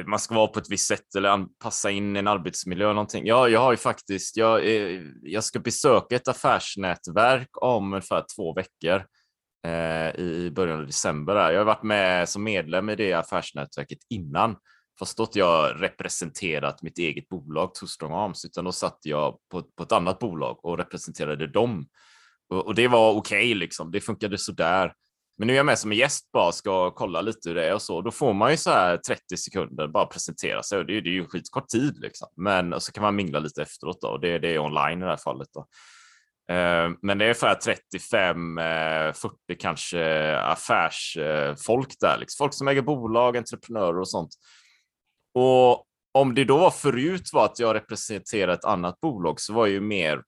man 0.06 0.18
ska 0.18 0.34
vara 0.34 0.46
på 0.46 0.58
ett 0.58 0.70
visst 0.70 0.88
sätt 0.88 1.14
eller 1.16 1.28
anpassa 1.28 1.90
in 1.90 2.16
i 2.16 2.18
en 2.18 2.28
arbetsmiljö 2.28 2.84
eller 2.84 2.94
någonting. 2.94 3.26
Ja, 3.26 3.48
jag 3.48 3.60
har 3.60 3.70
ju 3.70 3.76
faktiskt, 3.76 4.36
jag, 4.36 4.66
eh, 4.66 5.00
jag 5.22 5.44
ska 5.44 5.58
besöka 5.58 6.16
ett 6.16 6.28
affärsnätverk 6.28 7.48
om 7.52 7.92
ungefär 7.92 8.24
två 8.36 8.54
veckor 8.54 9.04
eh, 9.66 10.20
i 10.20 10.52
början 10.54 10.80
av 10.80 10.86
december. 10.86 11.34
Där. 11.34 11.50
Jag 11.50 11.60
har 11.60 11.64
varit 11.64 11.82
med 11.82 12.28
som 12.28 12.44
medlem 12.44 12.88
i 12.90 12.96
det 12.96 13.12
affärsnätverket 13.12 13.98
innan 14.10 14.56
fast 14.98 15.16
då 15.16 15.22
inte 15.22 15.38
jag 15.38 15.82
representerat 15.82 16.82
mitt 16.82 16.98
eget 16.98 17.28
bolag 17.28 17.74
Torstång 17.74 17.88
Strong 17.88 18.12
Arms, 18.12 18.44
utan 18.44 18.64
då 18.64 18.72
satt 18.72 18.98
jag 19.02 19.38
på, 19.50 19.62
på 19.62 19.82
ett 19.82 19.92
annat 19.92 20.18
bolag 20.18 20.64
och 20.64 20.78
representerade 20.78 21.46
dem. 21.46 21.86
Och, 22.48 22.66
och 22.66 22.74
det 22.74 22.88
var 22.88 23.10
okej, 23.10 23.38
okay, 23.38 23.54
liksom. 23.54 23.90
det 23.90 24.00
funkade 24.00 24.38
sådär. 24.38 24.92
Men 25.38 25.46
nu 25.46 25.52
är 25.52 25.56
jag 25.56 25.66
med 25.66 25.78
som 25.78 25.92
en 25.92 25.98
gäst 25.98 26.32
bara 26.32 26.52
ska 26.52 26.90
kolla 26.90 27.20
lite 27.20 27.48
hur 27.48 27.54
det 27.54 27.68
är 27.68 27.74
och 27.74 27.82
så. 27.82 28.00
Då 28.00 28.10
får 28.10 28.32
man 28.32 28.50
ju 28.50 28.56
så 28.56 28.70
här 28.70 28.96
30 28.96 29.36
sekunder 29.36 29.88
bara 29.88 30.06
presentera 30.06 30.62
sig 30.62 30.78
och 30.78 30.86
det, 30.86 31.00
det 31.00 31.08
är 31.08 31.12
ju 31.12 31.26
skitkort 31.26 31.68
tid 31.68 31.98
liksom. 31.98 32.28
Men 32.36 32.80
så 32.80 32.92
kan 32.92 33.02
man 33.02 33.16
mingla 33.16 33.38
lite 33.38 33.62
efteråt 33.62 34.00
då 34.00 34.08
och 34.08 34.20
det, 34.20 34.38
det 34.38 34.54
är 34.54 34.58
online 34.58 34.98
i 34.98 35.04
det 35.04 35.10
här 35.10 35.16
fallet 35.16 35.48
då. 35.54 35.60
Eh, 36.54 36.90
men 37.02 37.18
det 37.18 37.24
är 37.24 37.26
ungefär 37.26 37.54
35, 37.54 38.56
40 39.14 39.36
kanske 39.58 40.36
affärsfolk 40.38 41.94
där, 42.00 42.18
liksom. 42.18 42.44
folk 42.44 42.54
som 42.54 42.68
äger 42.68 42.82
bolag, 42.82 43.36
entreprenörer 43.36 44.00
och 44.00 44.08
sånt. 44.08 44.30
Och 45.34 45.86
om 46.14 46.34
det 46.34 46.44
då 46.44 46.58
var 46.58 46.70
förut 46.70 47.30
var 47.32 47.44
att 47.44 47.58
jag 47.58 47.74
representerade 47.74 48.52
ett 48.52 48.64
annat 48.64 49.00
bolag 49.00 49.40
så 49.40 49.52
var 49.52 49.66
ju 49.66 49.80
mer 49.80 50.22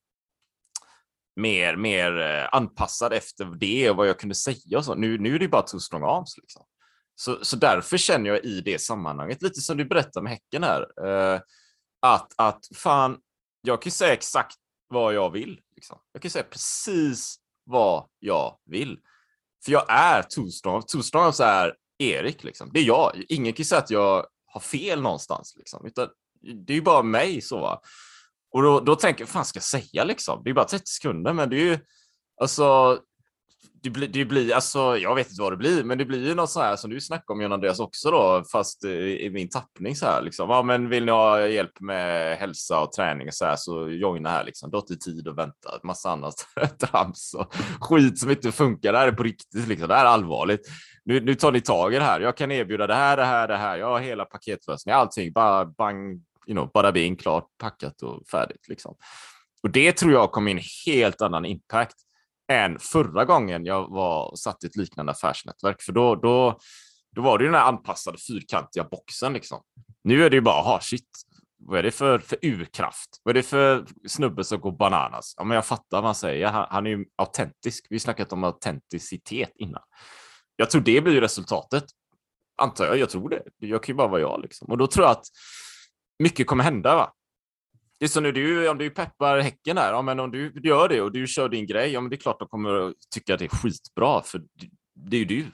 mer, 1.37 1.77
mer 1.77 2.21
eh, 2.21 2.49
anpassad 2.53 3.13
efter 3.13 3.45
det 3.45 3.91
och 3.91 3.97
vad 3.97 4.09
jag 4.09 4.19
kunde 4.19 4.35
säga 4.35 4.79
och 4.79 4.85
så. 4.85 4.95
Nu, 4.95 5.19
nu 5.19 5.35
är 5.35 5.39
det 5.39 5.49
bara 5.49 5.63
two 5.63 5.79
strong 5.79 6.03
arms 6.03 6.39
liksom. 6.39 6.67
Så, 7.17 7.45
så 7.45 7.57
därför 7.57 7.97
känner 7.97 8.31
jag 8.31 8.45
i 8.45 8.61
det 8.61 8.79
sammanhanget, 8.79 9.43
lite 9.43 9.61
som 9.61 9.77
du 9.77 9.85
berättar 9.85 10.23
med 10.23 10.33
Häcken 10.33 10.63
här, 10.63 11.07
eh, 11.07 11.41
att, 12.01 12.33
att 12.37 12.61
fan, 12.77 13.19
jag 13.63 13.83
kan 13.83 13.93
säga 13.93 14.13
exakt 14.13 14.57
vad 14.89 15.15
jag 15.15 15.31
vill. 15.31 15.61
Liksom. 15.77 15.99
Jag 16.13 16.23
kan 16.23 16.31
säga 16.31 16.45
precis 16.45 17.37
vad 17.65 18.09
jag 18.19 18.59
vill. 18.65 18.99
För 19.65 19.73
jag 19.73 19.85
är 19.89 20.23
two 20.23 20.49
strong. 20.51 20.83
Two 20.83 21.01
strong 21.03 21.25
arms 21.25 21.41
är 21.41 21.75
Erik, 21.99 22.45
liksom. 22.45 22.71
det 22.73 22.81
är 22.81 22.85
jag. 22.85 23.25
Ingen 23.29 23.53
kan 23.53 23.65
säga 23.65 23.79
att 23.79 23.91
jag 23.91 24.27
har 24.47 24.61
fel 24.61 25.03
någonstans. 25.03 25.55
Liksom. 25.57 25.87
Utan 25.87 26.09
det 26.67 26.73
är 26.73 26.75
ju 26.75 26.83
bara 26.83 27.03
mig 27.03 27.41
så. 27.41 27.61
Va? 27.61 27.81
Och 28.55 28.63
då, 28.63 28.81
då 28.81 28.97
tänker 28.97 29.21
jag, 29.21 29.27
vad 29.27 29.33
fan 29.33 29.45
ska 29.45 29.57
jag 29.57 29.65
säga 29.65 30.05
liksom? 30.05 30.43
Det 30.45 30.51
är 30.51 30.55
bara 30.55 30.65
30 30.65 30.87
sekunder, 30.87 31.33
men 31.33 31.51
det 31.51 31.57
är 31.57 31.65
ju 31.65 31.79
alltså. 32.41 32.99
Det 33.83 33.91
blir, 33.91 34.09
det 34.09 34.25
blir, 34.25 34.55
alltså, 34.55 34.97
jag 34.99 35.15
vet 35.15 35.31
inte 35.31 35.43
vad 35.43 35.53
det 35.53 35.57
blir, 35.57 35.85
men 35.85 35.99
det 35.99 36.05
blir 36.05 36.29
ju 36.29 36.35
något 36.35 36.51
så 36.51 36.61
här 36.61 36.77
som 36.77 36.91
du 36.91 37.01
snackar 37.01 37.35
om 37.35 37.41
John 37.41 37.53
Andreas 37.53 37.81
också 37.81 38.11
då, 38.11 38.45
fast 38.53 38.85
i, 38.85 39.25
i 39.25 39.31
min 39.31 39.49
tappning 39.49 39.97
så 39.97 40.07
här 40.07 40.23
liksom. 40.23 40.51
Ja, 40.51 40.63
men 40.63 40.89
vill 40.89 41.05
ni 41.05 41.13
ha 41.13 41.47
hjälp 41.47 41.81
med 41.81 42.37
hälsa 42.39 42.81
och 42.81 42.93
träning 42.93 43.29
och 43.29 43.35
så 43.35 43.45
här 43.45 43.57
så 43.57 43.89
joina 43.89 44.31
här 44.31 44.45
liksom. 44.45 44.71
Då 44.71 44.81
till 44.81 44.99
tid 44.99 45.29
och 45.29 45.39
vänta, 45.39 45.71
massa 45.83 46.11
annat 46.11 46.47
trams 46.81 47.35
och 47.35 47.55
skit 47.81 48.19
som 48.19 48.31
inte 48.31 48.53
funkar. 48.53 48.93
Det 48.93 48.99
här 48.99 49.09
är 49.09 49.13
på 49.13 49.23
riktigt 49.23 49.69
liksom. 49.69 49.89
Det 49.89 49.95
här 49.95 50.05
är 50.05 50.09
allvarligt 50.09 50.69
nu, 51.05 51.21
nu 51.21 51.35
tar 51.35 51.53
ni 51.53 51.61
tag 51.61 51.95
i 51.95 51.99
det 51.99 52.05
här. 52.05 52.21
Jag 52.21 52.37
kan 52.37 52.53
erbjuda 52.53 52.87
det 52.87 52.95
här, 52.95 53.17
det 53.17 53.25
här, 53.25 53.49
det 53.49 53.57
här. 53.57 53.77
Jag 53.77 53.87
har 53.87 54.01
hela 54.01 54.25
paketlösningen, 54.25 54.99
allting. 54.99 55.33
Bara 55.33 55.65
bang, 55.65 56.23
you 56.47 56.55
know, 56.55 56.71
bara 56.75 56.93
bing, 56.93 57.17
klart, 57.17 57.49
packat 57.59 58.03
och 58.03 58.27
färdigt. 58.27 58.69
Liksom. 58.69 58.97
Och 59.63 59.71
det 59.71 59.93
tror 59.93 60.13
jag 60.13 60.33
kommer 60.33 60.51
in 60.51 60.61
helt 60.87 61.21
annan 61.21 61.45
impact 61.45 61.97
än 62.53 62.79
förra 62.79 63.25
gången 63.25 63.65
jag 63.65 63.91
var 63.91 64.37
satt 64.37 64.65
i 64.65 64.67
ett 64.67 64.77
liknande 64.77 65.13
affärsnätverk. 65.13 65.83
För 65.83 65.93
då, 65.93 66.15
då, 66.15 66.59
då 67.17 67.23
var 67.23 67.39
det 67.39 67.45
ju 67.45 67.51
den 67.51 67.61
här 67.61 67.69
anpassade 67.69 68.19
fyrkantiga 68.19 68.85
boxen. 68.85 69.33
Liksom. 69.33 69.63
Nu 70.05 70.25
är 70.25 70.31
det 70.31 70.37
ju 70.37 70.41
bara, 70.41 70.55
aha, 70.55 70.81
shit, 70.81 71.09
vad 71.59 71.79
är 71.79 71.83
det 71.83 71.91
för, 71.91 72.19
för 72.19 72.39
urkraft? 72.43 73.21
Vad 73.23 73.37
är 73.37 73.43
det 73.43 73.49
för 73.49 73.87
snubbe 74.07 74.45
som 74.45 74.61
går 74.61 74.73
bananas? 74.73 75.35
Ja, 75.37 75.45
men 75.45 75.55
jag 75.55 75.67
fattar 75.67 75.97
vad 75.97 76.05
han 76.05 76.15
säger. 76.15 76.47
Han, 76.47 76.67
han 76.71 76.87
är 76.87 76.91
ju 76.91 77.05
autentisk. 77.17 77.87
Vi 77.91 77.97
har 77.97 78.01
snackat 78.01 78.33
om 78.33 78.45
autenticitet 78.45 79.53
innan. 79.55 79.83
Jag 80.57 80.71
tror 80.71 80.83
det 80.83 81.01
blir 81.01 81.21
resultatet. 81.21 81.85
Antar 82.57 82.85
jag. 82.87 82.99
Jag 82.99 83.11
tror 83.11 83.29
det. 83.29 83.43
Jag 83.59 83.83
kan 83.83 83.93
ju 83.93 83.97
bara 83.97 84.09
vara 84.09 84.21
jag 84.21 84.41
liksom. 84.43 84.71
Och 84.71 84.79
då 84.79 84.87
tror 84.87 85.07
jag 85.07 85.11
att 85.11 85.27
mycket 86.19 86.47
kommer 86.47 86.65
hända. 86.65 86.95
Va? 86.95 87.13
Det 87.99 88.05
är 88.05 88.09
som 88.09 88.23
nu, 88.23 88.33
du, 88.33 88.69
om 88.69 88.79
du 88.79 88.91
peppar 88.91 89.39
Häcken 89.39 89.79
här, 89.79 89.93
ja, 89.93 90.03
men 90.03 90.21
om 90.21 90.31
du 90.31 90.53
gör 90.63 90.89
det 90.89 91.01
och 91.01 91.13
du 91.13 91.27
kör 91.27 91.49
din 91.49 91.67
grej, 91.67 91.91
ja, 91.91 92.01
men 92.01 92.11
det 92.11 92.17
är 92.17 92.21
klart 92.21 92.39
de 92.39 92.49
kommer 92.49 92.89
att 92.89 92.95
tycka 93.15 93.35
att 93.35 93.39
det 93.39 93.45
är 93.45 93.57
skitbra, 93.57 94.23
för 94.23 94.43
det 94.97 95.17
är 95.17 95.19
ju 95.19 95.25
du. 95.25 95.47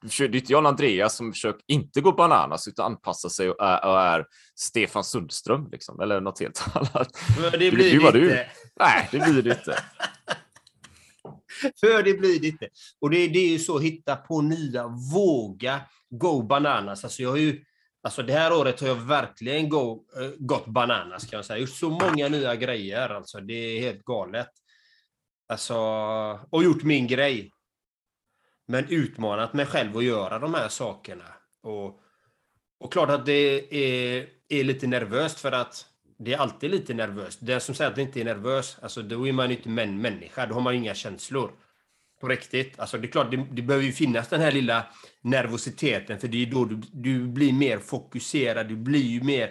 Det 0.02 0.20
är 0.20 0.36
inte 0.36 0.52
John 0.52 0.66
Andreas 0.66 1.16
som 1.16 1.32
försöker 1.32 1.62
inte 1.66 2.00
gå 2.00 2.12
bananas 2.12 2.68
utan 2.68 2.92
anpassa 2.92 3.28
sig 3.28 3.50
och 3.50 3.64
är, 3.64 3.84
och 3.84 4.00
är 4.00 4.26
Stefan 4.54 5.04
Sundström, 5.04 5.68
liksom, 5.72 6.00
eller 6.00 6.20
något 6.20 6.40
helt 6.40 6.64
annat. 6.74 7.16
För 7.16 7.50
det 7.50 7.70
blir 7.70 8.00
det, 8.00 8.10
det 8.12 8.24
inte. 8.24 8.50
Nej, 8.80 9.08
det 9.12 9.18
blir 9.18 9.42
det 9.42 9.50
inte. 9.50 9.78
För 11.80 12.02
det 12.02 12.14
blir 12.14 12.40
det 12.40 12.48
inte. 12.48 12.68
Och 13.00 13.10
det, 13.10 13.28
det 13.28 13.38
är 13.38 13.48
ju 13.48 13.58
så, 13.58 13.78
hitta 13.78 14.16
på 14.16 14.42
nya, 14.42 14.86
våga 15.12 15.80
go 16.10 16.42
bananas. 16.42 17.04
Alltså 17.04 17.22
jag 17.22 17.30
har 17.30 17.36
ju 17.36 17.64
Alltså 18.02 18.22
det 18.22 18.32
här 18.32 18.52
året 18.52 18.80
har 18.80 18.88
jag 18.88 18.94
verkligen 18.94 19.68
go, 19.68 20.04
eh, 20.20 20.30
gått 20.38 20.66
bananas 20.66 21.26
kan 21.26 21.36
jag 21.36 21.44
säga. 21.44 21.58
Gjort 21.58 21.70
så 21.70 21.90
många 21.90 22.28
nya 22.28 22.56
grejer 22.56 23.08
alltså. 23.08 23.40
Det 23.40 23.54
är 23.54 23.80
helt 23.80 24.04
galet. 24.04 24.50
Alltså, 25.48 25.76
och 26.50 26.64
gjort 26.64 26.82
min 26.82 27.06
grej. 27.06 27.50
Men 28.66 28.88
utmanat 28.88 29.52
mig 29.52 29.66
själv 29.66 29.96
att 29.96 30.04
göra 30.04 30.38
de 30.38 30.54
här 30.54 30.68
sakerna. 30.68 31.24
Och, 31.62 32.00
och 32.80 32.92
klart 32.92 33.10
att 33.10 33.26
det 33.26 33.74
är, 33.74 34.28
är 34.48 34.64
lite 34.64 34.86
nervöst 34.86 35.40
för 35.40 35.52
att 35.52 35.86
det 36.18 36.34
är 36.34 36.38
alltid 36.38 36.70
lite 36.70 36.94
nervöst. 36.94 37.38
Den 37.42 37.60
som 37.60 37.74
säger 37.74 37.90
att 37.90 37.96
det 37.96 38.02
inte 38.02 38.20
är 38.20 38.24
nervös, 38.24 38.78
alltså 38.82 39.02
då 39.02 39.28
är 39.28 39.32
man 39.32 39.50
inte 39.50 39.68
män, 39.68 40.00
människa. 40.00 40.46
Då 40.46 40.54
har 40.54 40.60
man 40.60 40.74
inga 40.74 40.94
känslor. 40.94 41.52
På 42.20 42.28
riktigt. 42.28 42.78
Alltså 42.78 42.98
det 42.98 43.06
är 43.06 43.10
klart, 43.10 43.30
det, 43.30 43.46
det 43.50 43.62
behöver 43.62 43.86
ju 43.86 43.92
finnas 43.92 44.28
den 44.28 44.40
här 44.40 44.52
lilla 44.52 44.86
nervositeten, 45.20 46.20
för 46.20 46.28
det 46.28 46.42
är 46.42 46.46
då 46.46 46.64
du, 46.64 46.80
du 46.92 47.26
blir 47.26 47.52
mer 47.52 47.78
fokuserad, 47.78 48.68
du 48.68 48.76
blir 48.76 49.06
ju 49.06 49.22
mer 49.22 49.50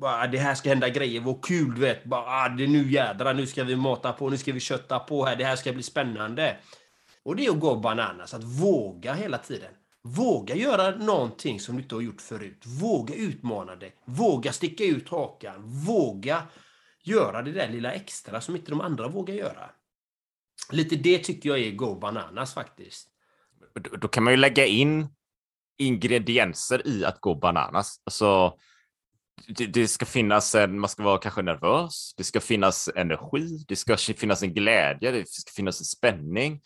bara, 0.00 0.22
ah, 0.22 0.26
det 0.26 0.38
här 0.38 0.54
ska 0.54 0.68
hända 0.68 0.88
grejer, 0.88 1.20
vad 1.20 1.44
kul 1.44 1.74
du 1.74 1.80
vet. 1.80 2.04
Bara, 2.04 2.22
ah, 2.26 2.48
det 2.48 2.64
är 2.64 2.68
nu 2.68 2.90
jädrar, 2.90 3.34
nu 3.34 3.46
ska 3.46 3.64
vi 3.64 3.76
mata 3.76 4.12
på, 4.12 4.30
nu 4.30 4.38
ska 4.38 4.52
vi 4.52 4.60
kötta 4.60 4.98
på 4.98 5.24
här, 5.24 5.36
det 5.36 5.44
här 5.44 5.56
ska 5.56 5.72
bli 5.72 5.82
spännande. 5.82 6.56
Och 7.22 7.36
det 7.36 7.46
är 7.46 7.50
att 7.50 7.60
gå 7.60 7.76
bananas, 7.76 8.34
att 8.34 8.44
våga 8.44 9.14
hela 9.14 9.38
tiden. 9.38 9.70
Våga 10.02 10.54
göra 10.54 10.90
någonting 10.90 11.60
som 11.60 11.76
du 11.76 11.82
inte 11.82 11.94
har 11.94 12.02
gjort 12.02 12.20
förut. 12.20 12.62
Våga 12.66 13.14
utmana 13.14 13.76
dig. 13.76 13.94
Våga 14.04 14.52
sticka 14.52 14.84
ut 14.84 15.08
hakan. 15.08 15.62
Våga 15.86 16.42
göra 17.02 17.42
det 17.42 17.52
där 17.52 17.68
lilla 17.68 17.92
extra 17.92 18.40
som 18.40 18.56
inte 18.56 18.70
de 18.70 18.80
andra 18.80 19.08
vågar 19.08 19.34
göra. 19.34 19.70
Lite 20.70 20.96
det 20.96 21.18
tycker 21.18 21.48
jag 21.48 21.58
är 21.58 21.72
Go 21.72 21.98
Bananas 21.98 22.54
faktiskt. 22.54 23.08
Då 24.00 24.08
kan 24.08 24.24
man 24.24 24.32
ju 24.32 24.36
lägga 24.36 24.66
in 24.66 25.08
ingredienser 25.78 26.86
i 26.86 27.04
att 27.04 27.20
gå 27.20 27.34
bananas. 27.34 28.02
Alltså, 28.04 28.54
det, 29.48 29.66
det, 29.66 29.88
ska 29.88 30.06
finnas 30.06 30.54
en, 30.54 30.78
man 30.80 30.88
ska 30.88 31.02
vara 31.02 31.18
kanske 31.18 31.42
nervös, 31.42 32.14
det 32.16 32.24
ska 32.24 32.40
finnas 32.40 32.90
energi, 32.96 33.64
det 33.68 33.76
ska 33.76 33.96
finnas 33.96 34.42
en 34.42 34.54
glädje, 34.54 35.10
det 35.10 35.28
ska 35.28 35.50
finnas 35.56 35.80
en 35.80 35.84
spänning. 35.84 36.60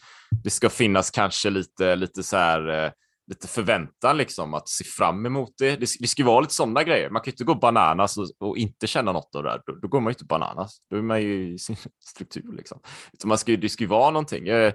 Det 0.44 0.50
ska 0.50 0.70
finnas 0.70 1.10
kanske 1.10 1.50
lite, 1.50 1.96
lite 1.96 2.22
så 2.22 2.36
här, 2.36 2.84
eh, 2.84 2.92
lite 3.30 3.48
förväntan 3.48 4.16
liksom 4.16 4.54
att 4.54 4.68
se 4.68 4.84
fram 4.84 5.26
emot 5.26 5.54
det. 5.58 5.76
Det, 5.76 5.86
det 6.00 6.06
ska 6.06 6.24
vara 6.24 6.40
lite 6.40 6.54
sådana 6.54 6.84
grejer. 6.84 7.10
Man 7.10 7.22
kan 7.22 7.30
ju 7.30 7.32
inte 7.32 7.44
gå 7.44 7.54
bananas 7.54 8.18
och, 8.18 8.26
och, 8.38 8.56
inte 8.56 8.86
känna 8.86 9.12
något 9.12 9.34
av 9.34 9.42
det 9.42 9.50
här. 9.50 9.62
Då, 9.66 9.72
då, 9.82 9.88
går 9.88 10.00
man 10.00 10.10
ju 10.10 10.14
inte 10.14 10.24
bananas. 10.24 10.78
Då 10.90 10.96
är 10.96 11.02
man 11.02 11.22
ju 11.22 11.54
i 11.54 11.58
sin 11.58 11.76
struktur 12.08 12.56
liksom. 12.56 12.80
Utan 13.12 13.28
man 13.28 13.38
ska, 13.38 13.56
det 13.56 13.68
ska 13.68 13.84
ju 13.84 13.88
vara 13.88 14.10
någonting. 14.10 14.46
Jag, 14.46 14.72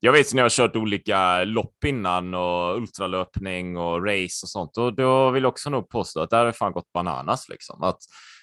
jag 0.00 0.12
vet 0.12 0.34
när 0.34 0.40
jag 0.40 0.44
har 0.44 0.50
kört 0.50 0.76
olika 0.76 1.44
lopp 1.44 1.84
innan 1.86 2.34
och 2.34 2.76
ultralöpning 2.76 3.76
och 3.76 4.06
race 4.06 4.44
och 4.44 4.48
sånt. 4.48 4.76
Och 4.76 4.94
då 4.94 5.30
vill 5.30 5.42
jag 5.42 5.50
också 5.50 5.70
nog 5.70 5.88
påstå 5.88 6.20
att 6.20 6.30
där 6.30 6.44
har 6.44 6.52
fan 6.52 6.72
gått 6.72 6.92
bananas 6.92 7.48
liksom. 7.48 7.82
Att 7.82 7.98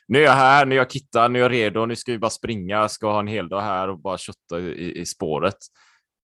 nu 0.08 0.20
är 0.20 0.24
jag 0.24 0.32
här, 0.32 0.66
nu 0.66 0.76
är 0.76 0.80
jag 0.80 0.92
kittar, 0.92 1.30
nu 1.30 1.40
är 1.40 1.44
jag 1.44 1.52
redo, 1.52 1.86
nu 1.86 1.96
ska 1.96 2.12
vi 2.12 2.20
bara 2.20 2.30
springa, 2.30 2.90
ska 2.90 3.12
ha 3.12 3.20
en 3.20 3.28
hel 3.28 3.50
dag 3.50 3.62
här 3.62 3.90
och 3.90 4.02
bara 4.02 4.18
kötta 4.18 4.60
i, 4.60 5.00
i 5.02 5.06
spåret. 5.06 5.58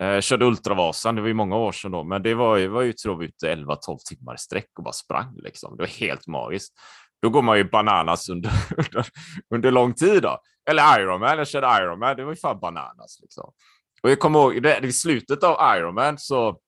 Eh, 0.04 0.22
körde 0.22 0.46
Ultravasan, 0.46 1.16
det 1.16 1.22
var 1.22 1.28
ju 1.28 1.34
många 1.34 1.56
år 1.56 1.72
sedan 1.72 1.92
då, 1.92 2.04
men 2.04 2.24
det 2.24 2.34
var 2.34 2.58
ju, 2.58 2.68
var 2.68 2.82
ju 2.82 2.94
tror 2.94 3.18
vi 3.18 3.26
ute 3.26 3.56
11-12 3.56 3.98
timmar 4.06 4.36
i 4.36 4.38
sträck 4.38 4.70
och 4.78 4.84
bara 4.84 4.94
sprang 4.94 5.36
liksom. 5.38 5.78
Det 5.78 5.84
var 5.84 5.88
helt 5.88 6.28
magiskt. 6.28 6.74
Då 7.22 7.30
går 7.30 7.42
man 7.42 7.58
ju 7.58 7.64
bananas 7.64 8.30
under, 8.30 8.52
under, 8.78 9.06
under 9.56 9.72
lång 9.72 9.94
tid 9.94 10.22
då. 10.24 10.40
Eller 10.70 11.00
Ironman, 11.00 11.38
jag 11.38 11.48
körde 11.48 11.68
Ironman, 11.68 12.16
det 12.16 12.24
var 12.24 12.32
ju 12.32 12.38
fan 12.38 12.60
bananas 12.60 13.20
liksom. 13.22 13.54
Och 14.04 14.10
jag 14.10 14.20
kommer 14.20 14.40
ihåg, 14.40 14.64
det, 14.64 14.80
i 14.80 14.92
slutet 14.92 15.44
av 15.44 15.78
Ironman 15.78 16.18
så 16.18 16.60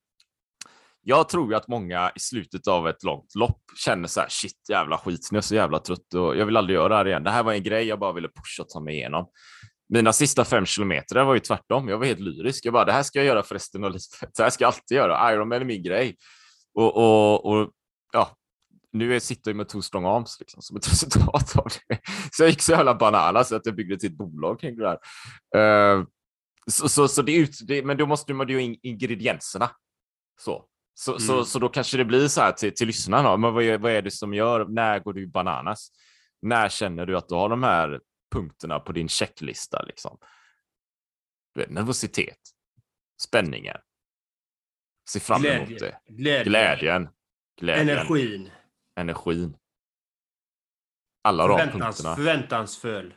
jag 1.01 1.29
tror 1.29 1.49
ju 1.49 1.55
att 1.55 1.67
många 1.67 2.11
i 2.15 2.19
slutet 2.19 2.67
av 2.67 2.87
ett 2.87 3.03
långt 3.03 3.35
lopp 3.35 3.61
känner 3.75 4.07
så 4.07 4.19
här, 4.19 4.27
shit 4.29 4.69
jävla 4.69 4.97
skit, 4.97 5.27
nu 5.31 5.35
är 5.35 5.37
jag 5.37 5.43
så 5.43 5.55
jävla 5.55 5.79
trött 5.79 6.13
och 6.13 6.37
jag 6.37 6.45
vill 6.45 6.57
aldrig 6.57 6.75
göra 6.75 6.89
det 6.89 6.95
här 6.95 7.07
igen. 7.07 7.23
Det 7.23 7.31
här 7.31 7.43
var 7.43 7.53
en 7.53 7.63
grej 7.63 7.87
jag 7.87 7.99
bara 7.99 8.13
ville 8.13 8.27
pusha 8.27 8.63
och 8.63 8.69
ta 8.69 8.79
mig 8.79 8.95
igenom. 8.95 9.25
Mina 9.89 10.13
sista 10.13 10.45
fem 10.45 10.65
kilometer 10.65 11.23
var 11.23 11.33
ju 11.33 11.39
tvärtom. 11.39 11.87
Jag 11.87 11.97
var 11.97 12.05
helt 12.05 12.19
lyrisk. 12.19 12.65
Jag 12.65 12.73
bara, 12.73 12.85
det 12.85 12.91
här 12.91 13.03
ska 13.03 13.19
jag 13.19 13.25
göra 13.25 13.43
för 13.43 13.55
resten 13.55 13.83
av 13.83 13.91
livet. 13.91 14.03
Det 14.37 14.43
här 14.43 14.49
ska 14.49 14.63
jag 14.63 14.73
alltid 14.73 14.97
göra. 14.97 15.33
Ironman 15.33 15.61
är 15.61 15.65
min 15.65 15.83
grej. 15.83 16.15
Och, 16.73 16.97
och, 16.97 17.45
och 17.45 17.71
ja, 18.13 18.37
nu 18.93 19.19
sitter 19.19 19.51
jag 19.51 19.55
med 19.55 19.69
two 19.69 19.81
strong 19.81 20.05
arms 20.05 20.37
liksom, 20.39 20.61
som 20.61 20.77
ett 20.77 20.87
resultat 20.91 21.57
av 21.57 21.67
det. 21.87 21.99
Så 22.31 22.43
jag 22.43 22.49
gick 22.49 22.61
så 22.61 22.71
jävla 22.71 22.95
bananas 22.95 23.51
att 23.51 23.65
jag 23.65 23.75
byggde 23.75 23.97
till 23.97 24.09
ett 24.09 24.17
bolag 24.17 24.59
kring 24.59 24.77
det 24.77 24.83
där. 24.83 24.99
Uh, 25.97 26.05
så, 26.71 26.89
så, 26.89 27.07
så 27.07 27.21
det 27.21 27.35
ut, 27.35 27.59
det, 27.67 27.83
men 27.83 27.97
då 27.97 28.05
måste 28.05 28.33
man 28.33 28.49
ju 28.49 28.61
in 28.61 28.79
ingredienserna. 28.83 29.69
Så. 30.39 30.65
Så, 30.93 31.11
mm. 31.11 31.21
så, 31.21 31.45
så 31.45 31.59
då 31.59 31.69
kanske 31.69 31.97
det 31.97 32.05
blir 32.05 32.27
så 32.27 32.41
här 32.41 32.51
till, 32.51 32.75
till 32.75 32.87
lyssnarna, 32.87 33.37
men 33.37 33.53
vad 33.53 33.63
är, 33.63 33.77
vad 33.77 33.91
är 33.91 34.01
det 34.01 34.11
som 34.11 34.33
gör, 34.33 34.65
när 34.65 34.99
går 34.99 35.13
du 35.13 35.27
bananas? 35.27 35.89
När 36.41 36.69
känner 36.69 37.05
du 37.05 37.17
att 37.17 37.29
du 37.29 37.35
har 37.35 37.49
de 37.49 37.63
här 37.63 37.99
punkterna 38.31 38.79
på 38.79 38.91
din 38.91 39.09
checklista? 39.09 39.81
Liksom? 39.81 40.17
nervositet, 41.67 42.39
spänningen, 43.21 43.77
se 45.09 45.19
fram 45.19 45.45
emot 45.45 45.67
Glädje. 45.67 45.99
det, 46.07 46.13
Glädje. 46.13 46.43
glädjen, 46.43 47.09
glädjen, 47.59 47.89
energin, 47.89 48.51
energin. 48.95 49.57
Alla 51.21 51.47
de 51.47 51.57
punkterna. 51.57 52.15
Förväntansfull. 52.15 53.13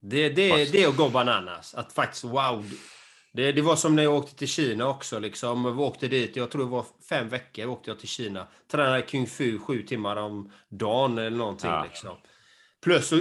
Det, 0.00 0.28
det, 0.28 0.72
det 0.72 0.82
är 0.82 0.88
att 0.88 0.96
gå 0.96 1.08
bananas. 1.08 1.74
Att 1.74 1.92
faktiskt, 1.92 2.24
wow. 2.24 2.70
Det, 3.32 3.52
det 3.52 3.62
var 3.62 3.76
som 3.76 3.96
när 3.96 4.02
jag 4.02 4.14
åkte 4.14 4.36
till 4.36 4.48
Kina 4.48 4.88
också. 4.88 5.18
Liksom. 5.18 5.76
Vi 5.76 5.82
åkte 5.82 6.08
dit, 6.08 6.36
jag 6.36 6.50
tror 6.50 6.64
det 6.64 6.70
var 6.70 6.86
fem 7.08 7.28
veckor 7.28 7.66
åkte 7.66 7.90
jag 7.90 7.98
till 7.98 8.08
Kina. 8.08 8.46
Tränade 8.70 9.02
kung 9.02 9.26
fu 9.26 9.58
sju 9.58 9.82
timmar 9.82 10.16
om 10.16 10.52
dagen 10.68 11.18
eller 11.18 11.36
någonting. 11.36 11.70
Ja. 11.70 11.84
Liksom. 11.84 12.16
Plus, 12.82 13.12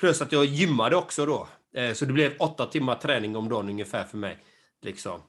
plus 0.00 0.22
att 0.22 0.32
jag 0.32 0.44
gymmade 0.44 0.96
också 0.96 1.26
då. 1.26 1.48
Eh, 1.74 1.92
så 1.92 2.04
det 2.04 2.12
blev 2.12 2.32
åtta 2.38 2.66
timmar 2.66 2.94
träning 2.94 3.36
om 3.36 3.48
dagen 3.48 3.68
ungefär 3.68 4.04
för 4.04 4.18
mig. 4.18 4.38
Liksom. 4.82 5.20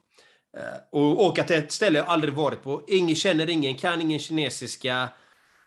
Eh, 0.58 0.80
och 0.92 1.26
åka 1.26 1.44
till 1.44 1.56
ett 1.56 1.72
ställe 1.72 2.00
jag 2.00 2.08
aldrig 2.08 2.34
varit 2.34 2.63
på. 2.63 2.84
Ingen 2.88 3.16
känner 3.16 3.50
ingen, 3.50 3.76
kan 3.76 4.02
ingen 4.02 4.20
kinesiska. 4.20 5.10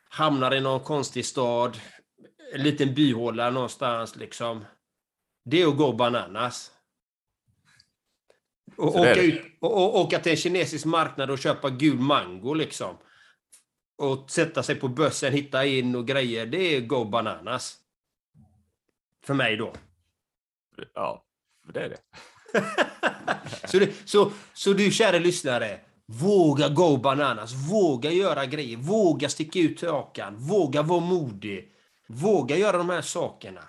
Hamnar 0.08 0.54
i 0.54 0.60
någon 0.60 0.80
konstig 0.80 1.26
stad. 1.26 1.76
En 2.54 2.62
liten 2.62 2.94
byhåla 2.94 3.50
någonstans 3.50 4.16
liksom 4.16 4.64
det 5.46 5.62
är 5.62 5.66
att 5.66 5.76
gå 5.76 5.92
bananas. 5.92 6.72
Och 8.76 8.96
åka, 8.96 9.22
ut, 9.22 9.42
och, 9.60 9.72
och, 9.72 10.00
åka 10.00 10.18
till 10.18 10.32
en 10.32 10.36
kinesisk 10.36 10.84
marknad 10.84 11.30
och 11.30 11.38
köpa 11.38 11.70
gul 11.70 11.98
mango 11.98 12.54
liksom. 12.54 12.96
Och 13.96 14.30
sätta 14.30 14.62
sig 14.62 14.74
på 14.74 14.88
bössen, 14.88 15.32
hitta 15.32 15.66
in 15.66 15.96
och 15.96 16.06
grejer. 16.06 16.46
Det 16.46 16.76
är 16.76 16.80
go 16.80 17.04
bananas. 17.04 17.78
För 19.24 19.34
mig 19.34 19.56
då. 19.56 19.72
Ja, 20.94 21.24
det 21.72 21.80
är 21.80 21.88
det. 21.88 21.98
så, 23.68 23.78
det 23.78 24.08
så, 24.08 24.30
så 24.54 24.72
du 24.72 24.90
kära 24.90 25.18
lyssnare, 25.18 25.80
våga 26.06 26.68
go 26.68 26.96
bananas. 26.96 27.52
Våga 27.70 28.10
göra 28.10 28.46
grejer. 28.46 28.76
Våga 28.76 29.28
sticka 29.28 29.58
ut 29.58 29.82
hakan. 29.82 30.36
Våga 30.36 30.82
vara 30.82 31.00
modig. 31.00 31.72
Våga 32.08 32.56
göra 32.56 32.78
de 32.78 32.88
här 32.88 33.02
sakerna. 33.02 33.62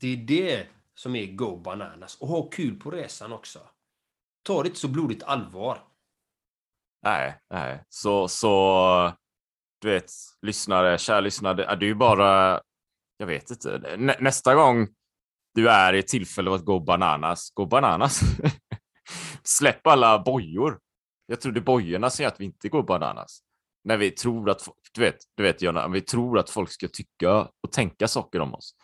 Det 0.00 0.12
är 0.12 0.16
det 0.16 0.66
som 0.94 1.16
är 1.16 1.26
Go 1.26 1.56
Bananas. 1.56 2.20
Och 2.20 2.28
ha 2.28 2.42
kul 2.42 2.80
på 2.80 2.90
resan 2.90 3.32
också. 3.32 3.58
Ta 4.42 4.62
det 4.62 4.66
inte 4.66 4.80
så 4.80 4.88
blodigt 4.88 5.22
allvar. 5.22 5.78
Nej, 7.02 7.40
nej. 7.50 7.84
Så, 7.88 8.28
så 8.28 9.12
du 9.82 9.88
vet, 9.88 10.12
lyssnare, 10.42 10.98
kära 10.98 11.20
lyssnare, 11.20 11.64
är 11.64 11.82
ju 11.82 11.94
bara, 11.94 12.60
jag 13.16 13.26
vet 13.26 13.50
inte, 13.50 13.96
Nä, 13.98 14.16
nästa 14.20 14.54
gång 14.54 14.88
du 15.54 15.70
är 15.70 15.92
i 15.92 15.98
ett 15.98 16.08
tillfälle 16.08 16.54
att 16.54 16.64
gå 16.64 16.80
bananas, 16.80 17.50
gå 17.54 17.66
bananas. 17.66 18.20
Släpp 19.42 19.86
alla 19.86 20.18
bojor. 20.18 20.78
Jag 21.26 21.40
tror 21.40 21.52
det 21.52 21.60
är 21.60 21.62
bojorna 21.62 22.10
som 22.10 22.22
gör 22.22 22.30
att 22.30 22.40
vi 22.40 22.44
inte 22.44 22.68
går 22.68 22.82
bananas. 22.82 23.40
När 23.84 23.96
vi 23.96 24.10
tror 24.10 24.50
att, 24.50 24.68
du 24.92 25.00
vet, 25.00 25.16
du 25.36 25.42
vet 25.42 25.62
Jonna, 25.62 25.88
vi 25.88 26.00
tror 26.00 26.38
att 26.38 26.50
folk 26.50 26.70
ska 26.70 26.88
tycka 26.88 27.48
och 27.62 27.72
tänka 27.72 28.08
saker 28.08 28.40
om 28.40 28.54
oss. 28.54 28.74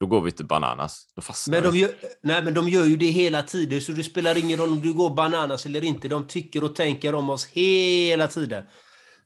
Då 0.00 0.06
går 0.06 0.20
vi 0.20 0.30
inte 0.30 0.44
bananas. 0.44 1.06
Då 1.16 1.22
fastnar 1.22 1.60
Men 1.60 1.72
de, 1.72 1.78
gör, 1.78 1.90
nej, 2.22 2.44
men 2.44 2.54
de 2.54 2.68
gör 2.68 2.84
ju 2.84 2.96
det 2.96 3.06
hela 3.06 3.42
tiden, 3.42 3.80
så 3.80 3.92
det 3.92 4.04
spelar 4.04 4.38
ingen 4.38 4.58
roll 4.58 4.68
om 4.68 4.80
du 4.80 4.92
går 4.92 5.10
bananas 5.10 5.66
eller 5.66 5.84
inte. 5.84 6.08
De 6.08 6.26
tycker 6.26 6.64
och 6.64 6.74
tänker 6.74 7.14
om 7.14 7.30
oss 7.30 7.46
hela 7.46 8.28
tiden. 8.28 8.64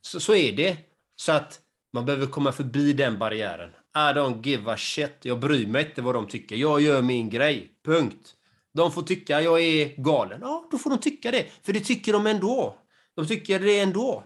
Så, 0.01 0.21
så 0.21 0.35
är 0.35 0.53
det. 0.53 0.90
Så 1.21 1.33
att 1.33 1.61
man 1.93 2.05
behöver 2.05 2.27
komma 2.27 2.53
förbi 2.53 2.93
den 2.93 3.19
barriären. 3.19 3.71
I 3.97 4.15
don't 4.19 4.47
give 4.47 4.73
a 4.73 4.77
shit. 4.77 5.17
Jag 5.23 5.41
bryr 5.41 5.67
mig 5.67 5.87
inte 5.87 6.03
vad 6.03 6.15
de 6.15 6.29
tycker. 6.29 6.57
Jag 6.57 6.81
gör 6.81 7.03
min 7.03 7.31
grej. 7.31 7.73
Punkt. 7.85 8.35
De 8.75 8.93
får 8.93 9.03
tycka 9.03 9.41
jag 9.41 9.63
är 9.63 10.03
galen. 10.03 10.41
Ja, 10.43 10.69
då 10.71 10.79
får 10.79 10.91
de 10.91 10.99
tycka 10.99 11.31
det. 11.31 11.47
För 11.63 11.73
det 11.73 11.81
tycker 11.81 12.13
de 12.13 12.27
ändå. 12.27 12.79
De 13.17 13.27
tycker 13.27 13.61
det 13.61 13.81
ändå. 13.81 14.25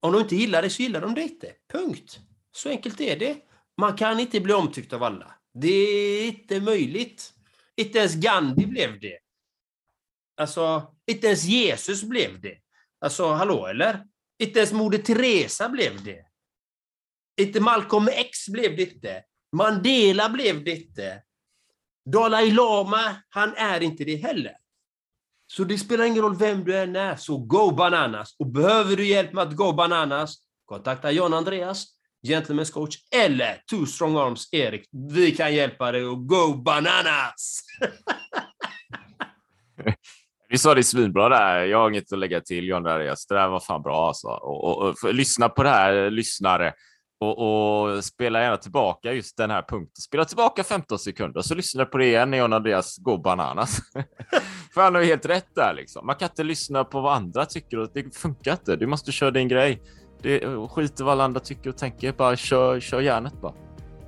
Om 0.00 0.12
de 0.12 0.20
inte 0.20 0.36
gillar 0.36 0.62
det 0.62 0.70
så 0.70 0.82
gillar 0.82 1.00
de 1.00 1.14
det 1.14 1.22
inte. 1.22 1.52
Punkt. 1.72 2.18
Så 2.52 2.68
enkelt 2.68 3.00
är 3.00 3.16
det. 3.18 3.36
Man 3.80 3.96
kan 3.96 4.20
inte 4.20 4.40
bli 4.40 4.52
omtyckt 4.52 4.92
av 4.92 5.02
alla. 5.02 5.34
Det 5.54 5.68
är 5.68 6.26
inte 6.26 6.60
möjligt. 6.60 7.32
Inte 7.76 7.98
ens 7.98 8.14
Gandhi 8.14 8.66
blev 8.66 9.00
det. 9.00 9.18
Alltså, 10.36 10.82
inte 11.06 11.26
ens 11.26 11.44
Jesus 11.44 12.02
blev 12.02 12.40
det. 12.40 12.58
Alltså, 13.00 13.28
hallå 13.32 13.66
eller? 13.66 14.06
Inte 14.38 14.58
ens 14.58 14.72
Moder 14.72 14.98
Teresa 14.98 15.68
blev 15.68 16.04
det. 16.04 16.25
Inte 17.40 17.60
Malcolm 17.60 18.08
X 18.12 18.48
blev 18.48 18.76
det 18.76 18.82
inte. 18.82 19.22
Mandela 19.52 20.28
blev 20.28 20.64
det 20.64 20.70
inte. 20.70 21.22
Dalai 22.12 22.50
Lama, 22.50 23.16
han 23.28 23.54
är 23.56 23.82
inte 23.82 24.04
det 24.04 24.16
heller. 24.16 24.52
Så 25.46 25.64
det 25.64 25.78
spelar 25.78 26.04
ingen 26.04 26.22
roll 26.22 26.36
vem 26.36 26.64
du 26.64 26.76
än 26.76 26.96
är, 26.96 27.16
så 27.16 27.38
go 27.38 27.70
bananas. 27.70 28.36
Och 28.38 28.46
behöver 28.46 28.96
du 28.96 29.06
hjälp 29.06 29.32
med 29.32 29.42
att 29.42 29.56
go 29.56 29.72
bananas, 29.72 30.36
kontakta 30.64 31.10
John 31.10 31.34
Andreas, 31.34 31.86
Gentlemen's 32.26 32.72
coach, 32.72 32.96
eller 33.14 33.62
Two 33.70 33.86
Strong 33.86 34.16
Arms 34.16 34.48
Erik. 34.52 34.88
Vi 35.14 35.30
kan 35.30 35.54
hjälpa 35.54 35.92
dig 35.92 36.04
att 36.04 36.26
go 36.26 36.54
bananas! 36.54 37.62
Vi 40.48 40.58
sa 40.58 40.74
det 40.74 40.84
svinbra 40.84 41.28
där. 41.28 41.64
Jag 41.64 41.78
har 41.78 41.90
inget 41.90 42.12
att 42.12 42.18
lägga 42.18 42.40
till 42.40 42.68
John 42.68 42.86
Andreas. 42.86 43.26
Det 43.26 43.34
där 43.34 43.48
var 43.48 43.60
fan 43.60 43.82
bra 43.82 44.08
alltså. 44.08 44.28
Och, 44.28 44.64
och, 44.64 44.88
och 44.88 44.98
för, 44.98 45.12
lyssna 45.12 45.48
på 45.48 45.62
det 45.62 45.68
här, 45.68 46.10
lyssnare. 46.10 46.72
Och, 47.20 47.38
och 47.38 48.04
spela 48.04 48.40
gärna 48.40 48.56
tillbaka 48.56 49.12
just 49.12 49.36
den 49.36 49.50
här 49.50 49.62
punkten. 49.62 50.00
Spela 50.00 50.24
tillbaka 50.24 50.64
15 50.64 50.98
sekunder, 50.98 51.42
så 51.42 51.54
lyssna 51.54 51.84
på 51.84 51.98
det 51.98 52.06
igen 52.06 52.30
när 52.30 52.38
John 52.38 52.52
Andreas 52.52 52.96
går 52.98 53.18
bananas. 53.18 53.78
för 54.74 54.80
han 54.80 54.94
har 54.94 55.02
ju 55.02 55.08
helt 55.08 55.26
rätt 55.26 55.54
där 55.54 55.74
liksom. 55.76 56.06
Man 56.06 56.16
kan 56.16 56.28
inte 56.28 56.44
lyssna 56.44 56.84
på 56.84 57.00
vad 57.00 57.14
andra 57.14 57.46
tycker 57.46 57.78
och 57.78 57.88
det 57.94 58.16
funkar 58.16 58.52
inte. 58.52 58.76
Du 58.76 58.86
måste 58.86 59.12
köra 59.12 59.30
din 59.30 59.48
grej. 59.48 59.82
Det, 60.22 60.68
skit 60.70 61.00
i 61.00 61.02
vad 61.02 61.12
alla 61.12 61.24
andra 61.24 61.40
tycker 61.40 61.70
och 61.70 61.76
tänker. 61.76 62.12
Bara 62.12 62.36
kör, 62.36 62.80
kör 62.80 63.00
järnet 63.00 63.40
bara. 63.40 63.54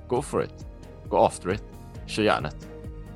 Go 0.07 0.21
for 0.21 0.43
it. 0.43 0.65
Go 1.09 1.17
after 1.17 1.53
it. 1.53 1.63
Kör 2.07 2.23
järnet. 2.23 2.67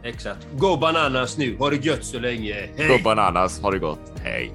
Exakt. 0.03 0.47
Go 0.53 0.77
bananas 0.77 1.37
nu. 1.37 1.57
Ha 1.57 1.69
det 1.69 1.85
gött 1.85 2.05
så 2.05 2.19
länge. 2.19 2.69
Hej! 2.77 2.87
Go 2.87 3.03
bananas. 3.03 3.61
Ha 3.61 3.71
det 3.71 3.79
gott. 3.79 4.13
Hej. 4.23 4.53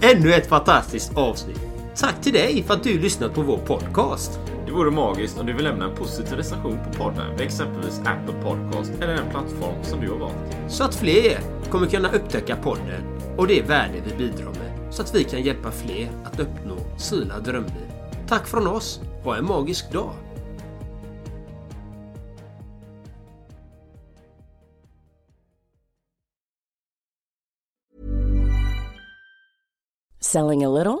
Ännu 0.00 0.32
ett 0.32 0.46
fantastiskt 0.46 1.16
avsnitt. 1.16 1.69
Tack 2.00 2.22
till 2.22 2.32
dig 2.32 2.62
för 2.62 2.74
att 2.74 2.82
du 2.82 2.98
lyssnat 2.98 3.34
på 3.34 3.42
vår 3.42 3.58
podcast. 3.58 4.40
Det 4.66 4.72
vore 4.72 4.90
magiskt 4.90 5.38
om 5.38 5.46
du 5.46 5.52
vill 5.52 5.64
lämna 5.64 5.84
en 5.84 5.96
positiv 5.96 6.38
recension 6.38 6.78
på 6.84 7.04
podden 7.04 7.40
exempelvis 7.40 8.00
Apple 8.00 8.42
Podcast 8.42 8.92
eller 9.00 9.14
den 9.14 9.30
plattform 9.30 9.84
som 9.84 10.00
du 10.00 10.10
har 10.10 10.18
valt. 10.18 10.56
Så 10.68 10.84
att 10.84 10.94
fler 10.94 11.38
kommer 11.70 11.86
kunna 11.86 12.12
upptäcka 12.12 12.56
podden 12.56 13.20
och 13.36 13.46
det 13.46 13.62
värde 13.62 14.02
vi 14.06 14.16
bidrar 14.16 14.44
med. 14.44 14.94
Så 14.94 15.02
att 15.02 15.14
vi 15.14 15.24
kan 15.24 15.42
hjälpa 15.42 15.70
fler 15.70 16.10
att 16.24 16.40
uppnå 16.40 16.76
sina 16.98 17.38
drömliv. 17.38 17.92
Tack 18.28 18.46
från 18.46 18.66
oss. 18.66 19.00
Ha 19.24 19.36
en 19.36 19.44
magisk 19.44 19.92
dag. 19.92 20.12
Selling 30.20 30.64
a 30.64 30.68
little 30.68 31.00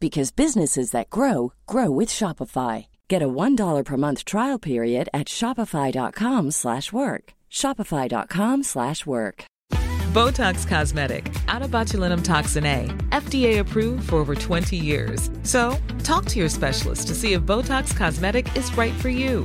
because 0.00 0.30
businesses 0.32 0.90
that 0.90 1.10
grow 1.10 1.52
grow 1.66 1.90
with 1.90 2.08
Shopify. 2.08 2.86
Get 3.08 3.22
a 3.22 3.28
$1 3.28 3.84
per 3.84 3.96
month 3.96 4.24
trial 4.24 4.58
period 4.58 5.08
at 5.12 5.26
Shopify.com 5.26 6.50
slash 6.50 6.92
work. 6.92 7.34
Shopify.com 7.50 8.62
slash 8.62 9.04
work. 9.06 9.44
Botox 10.12 10.66
Cosmetic, 10.66 11.32
out 11.46 11.62
of 11.62 11.70
botulinum 11.70 12.24
toxin 12.24 12.66
A, 12.66 12.86
FDA 13.10 13.60
approved 13.60 14.08
for 14.08 14.16
over 14.16 14.34
20 14.34 14.76
years. 14.76 15.30
So, 15.44 15.76
talk 16.02 16.24
to 16.26 16.38
your 16.40 16.48
specialist 16.48 17.06
to 17.08 17.14
see 17.14 17.34
if 17.34 17.42
Botox 17.42 17.96
Cosmetic 17.96 18.56
is 18.56 18.76
right 18.76 18.94
for 18.94 19.08
you. 19.08 19.44